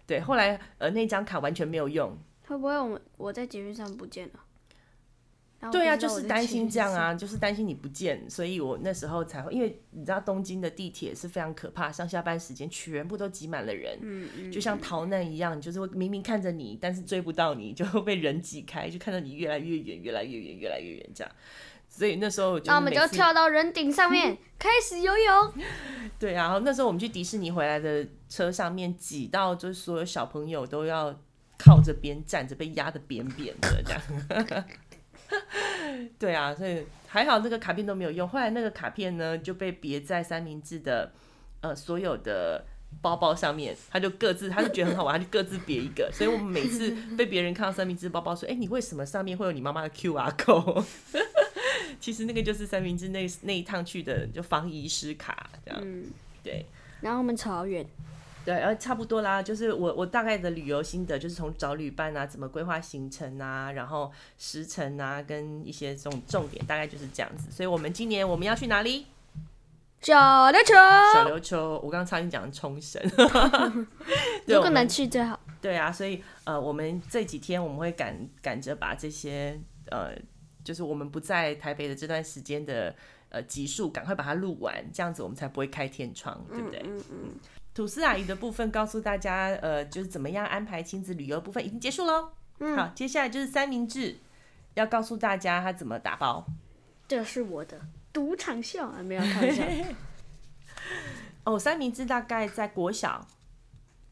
[0.07, 2.16] 对，后来呃那张卡完全没有用。
[2.47, 4.34] 会不会我我在捷运上不见了？
[5.70, 21.32] 对啊，就是担心这样啊，就是担心你不见，所以我那时候才会，因为你知道东京的地铁是非常可怕，上下班时间全部都挤满了人，嗯嗯，就像逃难一样，就是会明明看着你，但是追不到你，就会被人挤开，就看到你越来越远，越来越远，越来越远这样。
[21.88, 25.52] 所以那时候，那我们就跳到人顶上面 开始游泳。
[26.18, 31.18] 对啊，然后那时候我们去迪士尼回来的车上面挤到，就是所有小朋友都要
[31.56, 34.64] 靠着边站着，被压的扁扁的这样。
[36.18, 38.28] 对啊，所以还好那个卡片都没有用。
[38.28, 41.12] 后来那个卡片呢就被别在三明治的
[41.61, 42.64] 呃所有的
[43.01, 46.11] 包包上面，他就各自他就觉得很好玩，他就各自别一个。
[46.14, 50.84] 所以我们每次被别人看到三明治包包说：“哎、欸，你为什么上面会有你妈妈的 QR code？”
[52.01, 55.80] 其实那个就是三明治那那一趟去的就防遗失卡这样。
[55.82, 56.05] 嗯，
[56.43, 56.66] 对。
[57.01, 57.87] 然后我们超远。
[58.47, 67.51] 对，然后差不多啦，就是我我大概的旅游心得就是从找旅伴啊，怎么规划行程啊，然后时程啊，跟一些这种重点，大概就是这样子。
[67.51, 69.07] 所以，我们今年我们要去哪里？
[70.01, 70.16] 小
[70.53, 70.74] 琉球。
[71.12, 73.03] 小琉球，我刚刚差点讲冲绳。
[74.47, 75.40] 如果能去最好。
[75.61, 79.59] 对啊，所以呃，我们这几天我们会赶赶着把这些
[79.90, 80.16] 呃，
[80.62, 82.94] 就是我们不在台北的这段时间的
[83.30, 86.80] 呃集数，赶快把它录完，这样子我们才不会开天窗，对不对？
[86.84, 87.05] 嗯嗯。
[87.11, 87.34] 嗯
[87.76, 92.30] 吐司阿姨的部分告诉大家，呃，就是怎么样安排亲子旅游部分已经结束喽。
[92.58, 94.16] 嗯，好，接下来就是三明治，
[94.72, 96.46] 要告诉大家他怎么打包。
[97.06, 97.78] 这是我的
[98.14, 99.66] 赌场秀啊，没有看一下。
[101.44, 103.28] 哦，三明治大概在国小，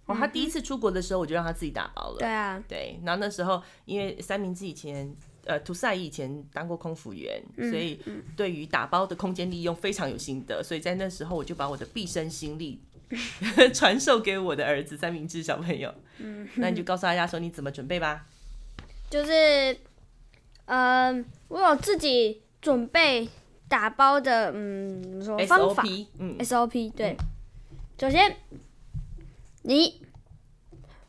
[0.05, 2.19] 哦，他第一次出国的时候，我就让他自己打包了。
[2.19, 7.99] 对啊，对，然后那时候因为三明治以前，呃，吐司阿姨以前当过空服员，嗯，所以
[8.37, 12.79] 对于打包的空间利用非常有心得，所以在那时候我就把我的毕生心力。
[13.75, 18.27] 传授给我的儿子三明治小朋友，嗯，那你就告诉大家说你怎么准备吧。
[19.11, 19.73] 就是，
[20.67, 23.29] 嗯、呃，我有自己准备
[23.69, 27.17] 打包的，嗯，什么方法 SOP，嗯，SOP，对。
[27.19, 27.27] 嗯、
[28.01, 28.37] 首先，
[29.63, 30.03] 你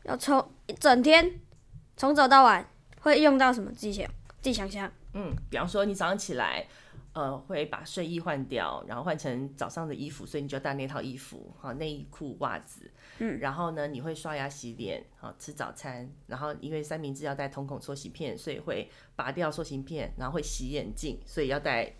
[0.04, 1.32] 要从一整天
[1.96, 2.68] 从早到晚
[3.00, 3.70] 会用到什么？
[3.72, 4.06] 自己想，
[4.40, 4.90] 自己想想。
[5.14, 6.66] 嗯，比方说你早上起来。
[7.16, 12.90] 呃，会把睡衣换掉，然后换成早上的衣服，所以你就要带那套衣服，好，内衣裤、袜子，
[13.20, 21.90] 嗯，然后呢，你会刷牙洗脸，好，吃早餐，然后因为三明治要带瞳孔塑形片，所以会拔掉塑形片，然后会洗眼镜，所以要带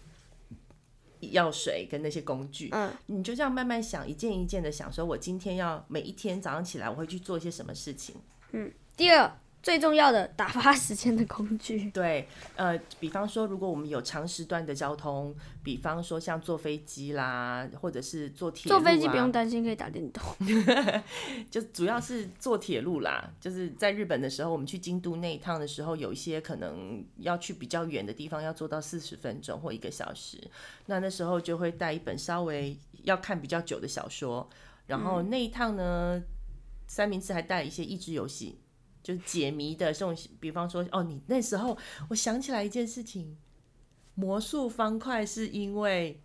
[1.21, 8.17] 药水跟那些工具，嗯，你就这样慢慢想，一件一件的想，说我今天要每一天早上起来我会去做一些什么事情，
[8.53, 9.33] 嗯，第二。
[9.67, 20.23] 最重要的打发时间的工具， 对，呃，比方说，如果我们有长时段的交通，比方说像坐飞机啦，或者是坐铁坐飞机不用担心，可以打电动，
[21.51, 23.29] 就主要是坐铁路啦。
[23.41, 30.39] 就是在日本的时候，我们去京都那一趟的时候，有一些可能要去比较远的地方，要坐到四十分钟或一个小时，
[30.87, 34.49] 那那时候就会带一本稍微要看比较久的小说，
[34.87, 36.23] 然后那一趟呢，
[36.87, 38.61] 三明治还带了一些益智游戏。
[39.07, 41.79] 就是解谜的这种，比方说，哦，你那时候
[42.11, 43.37] 我想起来一件事情，
[44.17, 46.21] 魔术方块是因为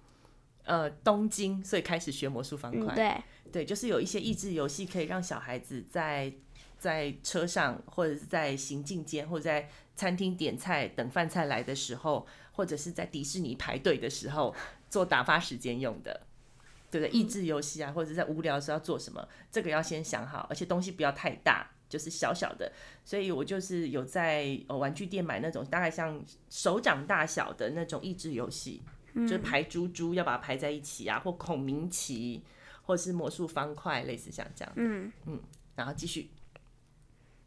[0.64, 2.92] 呃东京，所以开始学魔术方块。
[2.92, 6.34] 嗯，对，对，就是有一些益智游戏可以让小孩子在
[6.80, 14.56] 在车上，或者是在行进间，或者在餐厅点菜等饭菜来的时候，或者是在迪士尼排队的时候
[14.90, 16.26] 做打发时间用的，
[16.90, 17.12] 对不对？
[17.12, 21.70] 益智游戏啊，或者在无聊的时候要做什么，这个要先想好，而且东西不要太大。
[21.92, 22.72] 就是小小的，
[23.04, 28.82] 所以我就是有在玩具店买那种大概像手掌大小的那种益智游戏，
[29.14, 32.42] 嗯、就是排珠珠要把它排在一起啊，或孔明棋，
[32.84, 34.74] 或是魔术方块，类似像这样。
[34.78, 35.38] 嗯嗯，
[35.76, 36.32] 然后继续。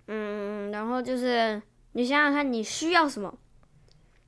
[0.06, 1.60] 嗯，然后就是
[1.92, 3.38] 你想想看你需要什么，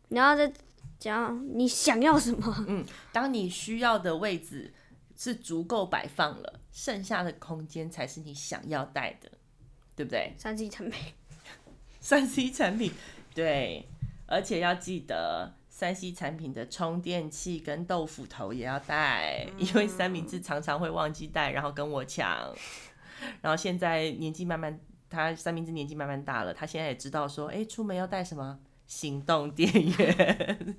[0.08, 0.50] 然后再
[0.98, 2.64] 讲你想要什么。
[2.66, 4.72] 嗯，当你需要的位置
[5.14, 9.30] 是足够摆放了，剩下的空间才是你想要带的。
[9.96, 10.34] 对不对？
[10.36, 11.14] 三 C 产品，
[11.98, 12.92] 三 C 产品，
[13.34, 13.88] 对，
[14.26, 22.54] 而且要记得三 C 产品的充电器跟豆腐头也要带，因为三明治常常会忘记带，然后跟我抢。
[23.40, 24.78] 然后现在年纪慢慢，
[25.08, 30.76] 他三明治年纪慢慢大了，他现在也知道说，哎，出门要带什么行动电源。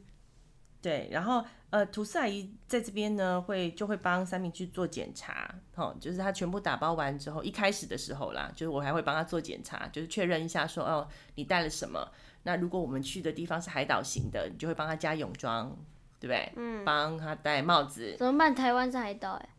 [0.87, 12.09] 对，然后呃，吐司阿姨在这边呢，会就会帮三明去做检查，哦，就是他全部打包完之后，一开始的时候啦，就是我还会帮他做检查，就是确认一下说，哦，你带了什么？
[12.43, 15.77] 那如果我们去的地方是海岛型的，你就会帮他加泳装，
[16.21, 16.53] 对不对？
[16.55, 18.15] 嗯，帮他戴帽子。
[18.17, 18.55] 怎么办？
[18.55, 19.49] 台湾是海岛哎。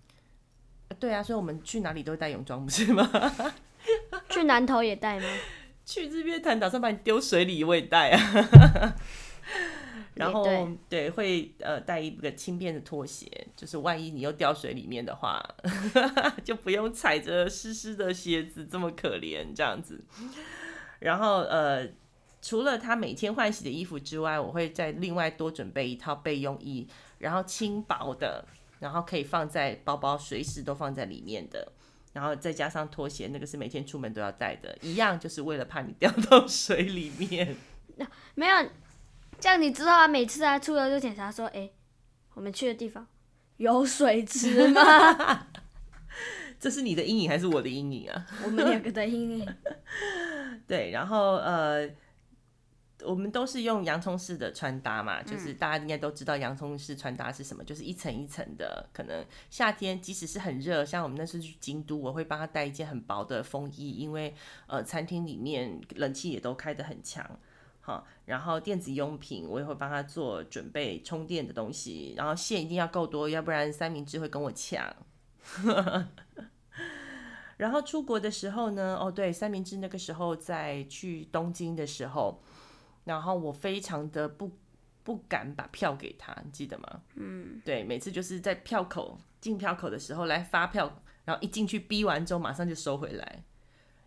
[0.98, 3.06] 对啊，所以我们去哪里都会带泳装，不是吗？
[4.30, 5.26] 去南投也带吗？
[5.84, 8.96] 去日月潭打算把你丢水里，我也带啊。
[10.18, 15.40] 然后对，对，会呃带一个轻便的拖鞋，就是万一你又掉水里面的话，
[16.42, 20.04] 就不用踩着湿湿的鞋子这么可怜这样子。
[20.98, 21.88] 然后呃，
[22.42, 26.88] 除了他每天换洗的衣服之外，我会再另外多准备一套备用衣，
[27.18, 28.44] 然后轻薄的，
[28.80, 31.72] 然后可以放在包包，随时都放在里面的。
[32.12, 37.54] 然后再加上拖鞋，那个是每天出门都要带的，一样就是为了怕你掉到水里面。
[38.34, 38.56] 没有。
[39.40, 40.08] 这样你知道啊？
[40.08, 41.70] 每次啊出游就检查说：“哎，
[42.34, 43.06] 我们去的地方
[43.58, 45.46] 有水池吗？”
[46.58, 48.26] 这是你的阴影还是我的阴影啊？
[48.44, 49.54] 我们两个的阴影。
[50.66, 51.88] 对，然后呃，
[53.04, 58.88] 我们都是用洋葱式的穿搭嘛，就是大家应该都知道洋葱式穿搭是什么，就是一层一层的。
[58.92, 64.34] 可能夏天即使是很热，像我们那次去京都，我会帮他带一件很薄的风衣，因为
[64.66, 67.24] 呃，餐厅里面冷气也都开得很强。
[68.24, 74.94] 然后电子用品我也会帮他做准备充电的东西，然后线一定要够多，要不然三明治会跟我抢。
[77.56, 82.40] 然后出国的时候呢，哦对，三明治那个时候在去东京的时候，
[83.04, 84.52] 然后我非常的不
[85.02, 87.02] 不敢把票给他，你记得吗？
[87.16, 93.42] 嗯，对，每次就是在票口进票口的时候来发票，然后一进去逼完之后马上就收回来，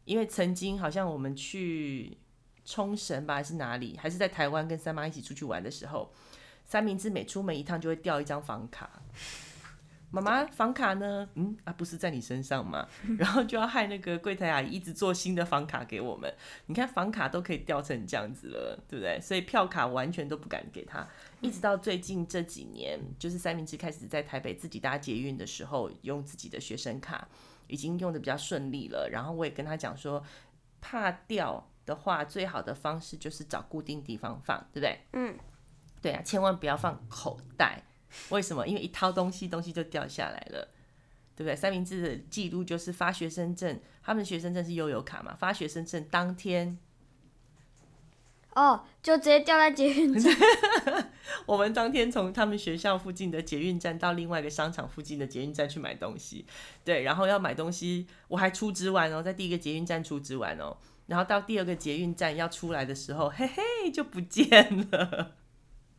[0.05, 2.17] 因为曾经好像我们去。
[2.63, 3.97] 冲绳吧，还是哪里？
[3.97, 6.11] 还是在台湾跟三妈一起出去玩的时候，
[6.65, 9.01] 三明治每出门一趟就会掉一张房卡。
[10.13, 11.29] 妈妈，房卡呢？
[11.35, 12.85] 嗯啊，不是在你身上吗？
[13.17, 16.29] 然后就要害那个柜台阿姨一直做新的房卡给我们。
[16.65, 19.17] 你看房卡都可以掉成这样子了，对不对？
[19.21, 21.07] 所以票卡完全都不敢给他。
[21.39, 27.25] 一直到最近这几年，就是三明治开始在台北自己搭捷运的时候，用自己的学生卡，
[27.67, 29.07] 已经用得比较顺利了。
[29.09, 30.21] 然后我也跟他讲说，
[30.81, 31.70] 怕掉。
[31.91, 34.99] 的话，最好的方式就是找固定地方放，对不对？
[35.11, 35.37] 嗯，
[36.01, 37.83] 对啊，千万不要放口袋。
[38.29, 38.65] 为什么？
[38.65, 40.69] 因为一掏东西，东西就掉下来了，
[41.35, 41.53] 对不对？
[41.53, 46.77] 三明治的记录就是发学生证，他们学生证是悠游卡嘛，发学生证当天，
[48.53, 50.33] 哦，就直接掉在捷运站。
[51.45, 56.45] 我们当天从他们学校附近的捷运站到另外一个商场附近的捷运站去买东西，
[56.83, 60.77] 对，然后要买东西，我还出值完哦，在第一个捷运站出值完哦。
[61.11, 65.35] 然后到第二个捷运站要出来的时候，嘿嘿，就不见了，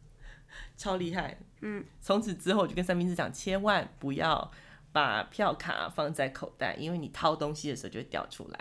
[0.78, 1.36] 超厉害。
[1.60, 4.50] 嗯，从此之后我就跟三明治讲，千万不要
[4.90, 8.58] 把票卡放在口袋，因为你掏东西的时候就会掉出来，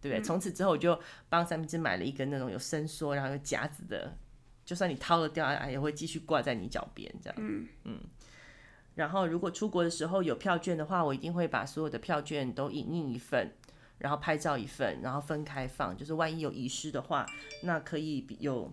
[0.00, 0.18] 对不对？
[0.20, 4.16] 嗯，从此之后我就帮三明治买了一个那种有伸缩然后有夹子的，
[4.64, 7.36] 就算你掏了掉下来，也会继续挂在你脚边这样。
[7.38, 8.00] 嗯嗯。
[8.94, 13.52] 然后如果出国的时候有票券的话，我一定会把所有的票券都影印一份。
[13.98, 17.24] 然后拍照一份，然后分开放，就是万一有遗失的话，
[17.62, 18.72] 那可以有，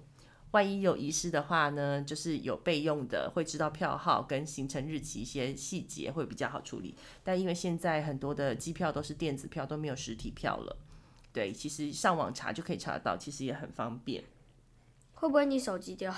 [0.52, 6.96] 万一有遗失的话呢，就是有备用的，会知道票号跟行程日期一些细节会比较好处理。
[7.24, 10.78] 但因为现在很多的机票都是电子票，都没有实体票了，
[11.32, 14.24] 对，其实上网查就可以查得到，其实也很方便。
[15.14, 16.14] 会不会你手机掉？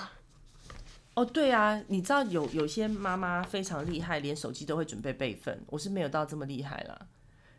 [1.14, 7.08] 哦，对啊，你知道有有些妈妈非常厉害，连手机都会准备备份，我是没有到这么厉害啦。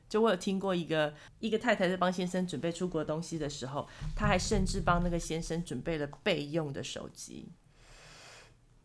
[0.09, 7.49] 就我有听过一个一个太太在帮先生准备出国东西的时候，她还甚至帮那个先生准备了备用的手机，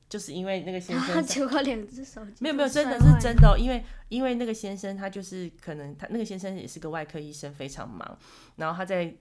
[0.10, 8.18] 就是因为那个先生他只有两只手机，没有没有，真的是真的哦，因为因为那个先生他就是可能他那个先生也是个外科医生，非常忙，
[8.56, 9.14] 然后他在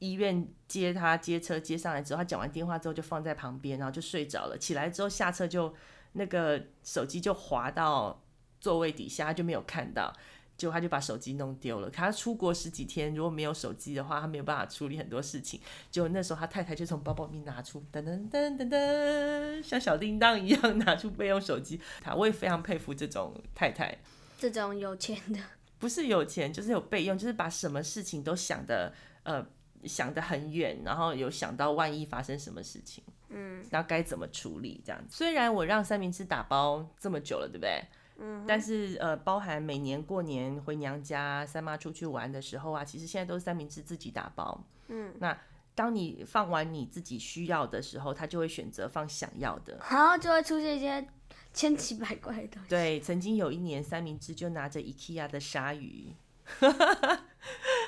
[0.00, 5.74] 医院接他接车接上来之后，他讲完电话之后就放在旁边，然后就睡着了，起来之后下车就
[6.12, 8.22] 那个手机就滑到
[8.60, 10.14] 座位底下，他就没有看到。
[10.58, 11.88] 就他就把手机弄丢了。
[11.88, 15.58] 他出国十几天，如果没有手机的话，他没有办法处理很多事情。
[15.90, 21.80] 结果那时候，他太太就从包包里面拿出噔噔噔噔噔，像小叮当一样拿出备用手机。
[22.02, 23.96] 他我也非常佩服这种太太，
[24.36, 25.38] 这种有钱的
[25.78, 28.92] 不是有钱，就是有备用，就是把什么事情都想的
[29.22, 29.46] 呃
[29.84, 33.04] 想得很远，然后有想到万一发生什么事情。
[33.30, 35.16] 嗯，然后该怎么处理这样子。
[35.16, 37.84] 虽然我让三明治打包这么久了，对不对？
[38.18, 44.64] 嗯，但是呃，包含每年过年回娘家、三妈出去玩的时候啊，其实现在都是三明治自己打包。
[44.88, 45.38] 嗯，那
[45.74, 51.06] 当你放完你自己需要的时候，他就会选择放想要的，然后就会出现一些
[51.54, 52.68] 千奇百怪的东西。
[52.68, 56.12] 对，曾经有一年，三明治就拿着 IKEA 的鲨鱼，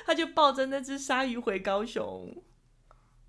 [0.05, 2.33] 他就抱着那只鲨鱼回高雄。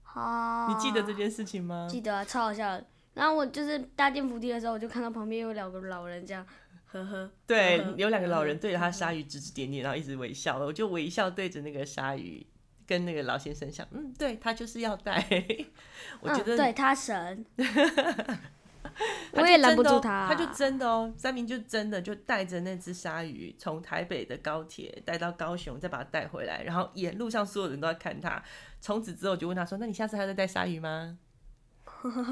[0.05, 1.89] 好，你记得这件事情吗？
[1.91, 2.87] 记得啊，超好笑的。
[3.15, 6.47] 然后我就是搭电扶梯的时候，我就看到旁边有两个老人这样。
[6.93, 10.59] 呵呵，对，呵呵有两个老人对着他鲨鱼指指点点，然后一直微笑。
[10.59, 12.47] 我就微笑对着那个鲨鱼，
[12.87, 15.27] 跟那个老先生想，嗯，对他就是要带。
[16.21, 17.47] 我觉得、嗯、对他神，
[19.33, 20.29] 我也拦不住他、啊。
[20.29, 28.43] 他就真的哦，三明就真的就带着那只鲨鱼从台北的高铁带到高雄，再把它带回来，然后沿路上所有人都在看他。
[28.81, 31.19] 从此之后就问他说：“那你下次还要再带鲨鱼吗？”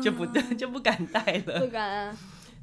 [0.03, 2.17] 就不 就不敢带了，不敢啊。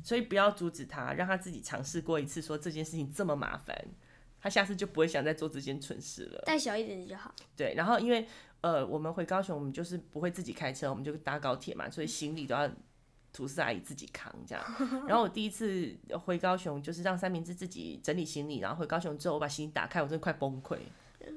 [0.08, 3.78] 所以不要阻止他，让他自己尝试过一次，说这件事情这么麻烦，
[4.40, 6.42] 他下次就不会想再做这件蠢事了。
[6.46, 7.36] 带小一点就好。
[7.58, 8.26] 对，然后因为
[8.62, 12.70] 呃，我们回高雄，我们就是不会自己开车，我们就搭高铁嘛，所以行李都要
[13.34, 14.64] 吐司阿姨自己扛这样。
[15.06, 15.94] 然后我第一次
[16.24, 20.78] 回高雄，就是让三明治自己整理行李，然后回高雄之后，我把行李打开，我真的快崩溃。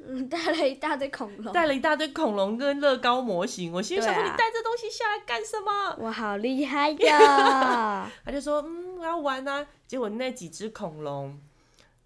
[0.07, 3.73] 嗯，带了一大堆恐龙，带了一大堆恐龙跟乐高模型。
[3.73, 5.97] 我心里想说，你带这东西下来干什么？
[5.99, 8.09] 我好厉害呀！
[8.41, 9.67] 说，嗯，我要玩啊。
[9.87, 11.41] 结果那几只恐龙，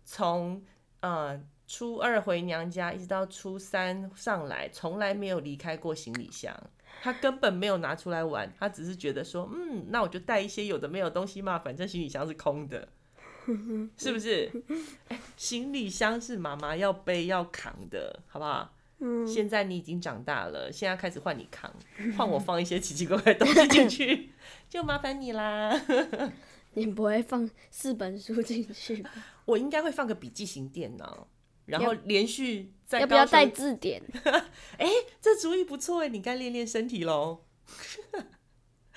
[0.05, 0.62] 从
[1.01, 6.55] 呃初二回娘家一直到初三上来，从来没有离开过行李箱。
[7.03, 12.89] 他根本没有拿出来玩，他只是觉得说，嗯，那我就带一些有的没有东西嘛，反正行李箱是空的。
[13.99, 14.51] 是不是？
[15.09, 18.74] 欸， 行李箱是妈妈要背要扛的，好不好？
[18.99, 19.26] 嗯。
[19.26, 21.72] 现在你已经长大了，现在开始换你扛，
[22.16, 24.30] 换我放一些奇奇怪怪的东西进去，
[24.68, 25.80] 就麻烦你啦。
[26.76, 29.05] 你不会放四本书进去？
[29.45, 31.28] 我应该会放个笔记型电脑，
[31.66, 33.01] 然后连续在。
[33.01, 34.03] 要不要带字典？
[34.78, 34.90] 哎，欸，
[35.20, 37.45] 这主意不错哎，你该练练身体喽。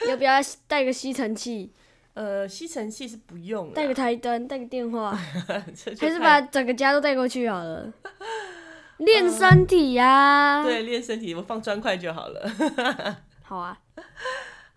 [0.07, 0.33] 要不要
[0.67, 1.71] 带个吸尘器？
[2.13, 7.93] 呃，吸尘器是不用，带个台灯，带个电话，还是把整个家都带过去好了。
[8.97, 12.49] 练身体呀、对，练身体，我放砖块就好了。
[13.43, 13.79] 好啊，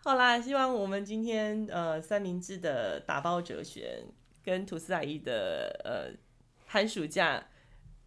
[0.04, 4.04] 好啦，希望我们今天呃三明治的打包哲学，
[4.44, 6.16] 跟吐司阿姨的呃
[6.66, 7.46] 寒暑假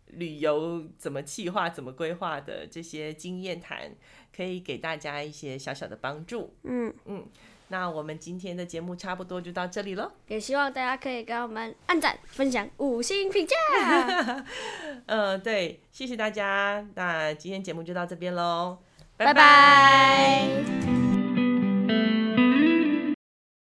[0.07, 3.95] 旅游怎么计划、怎么规划的这些经验谈，
[4.35, 6.55] 可以给大家一些小小的帮助。
[6.63, 7.27] 嗯嗯。
[7.69, 13.55] 那我们今天的节目差不多就到这里了， 也希望大家可以给我们按赞、分享、五星评价。
[15.07, 16.85] 呃，对，谢谢大家。
[16.95, 18.77] 那今天节目就到这边喽，
[19.17, 20.47] 拜拜。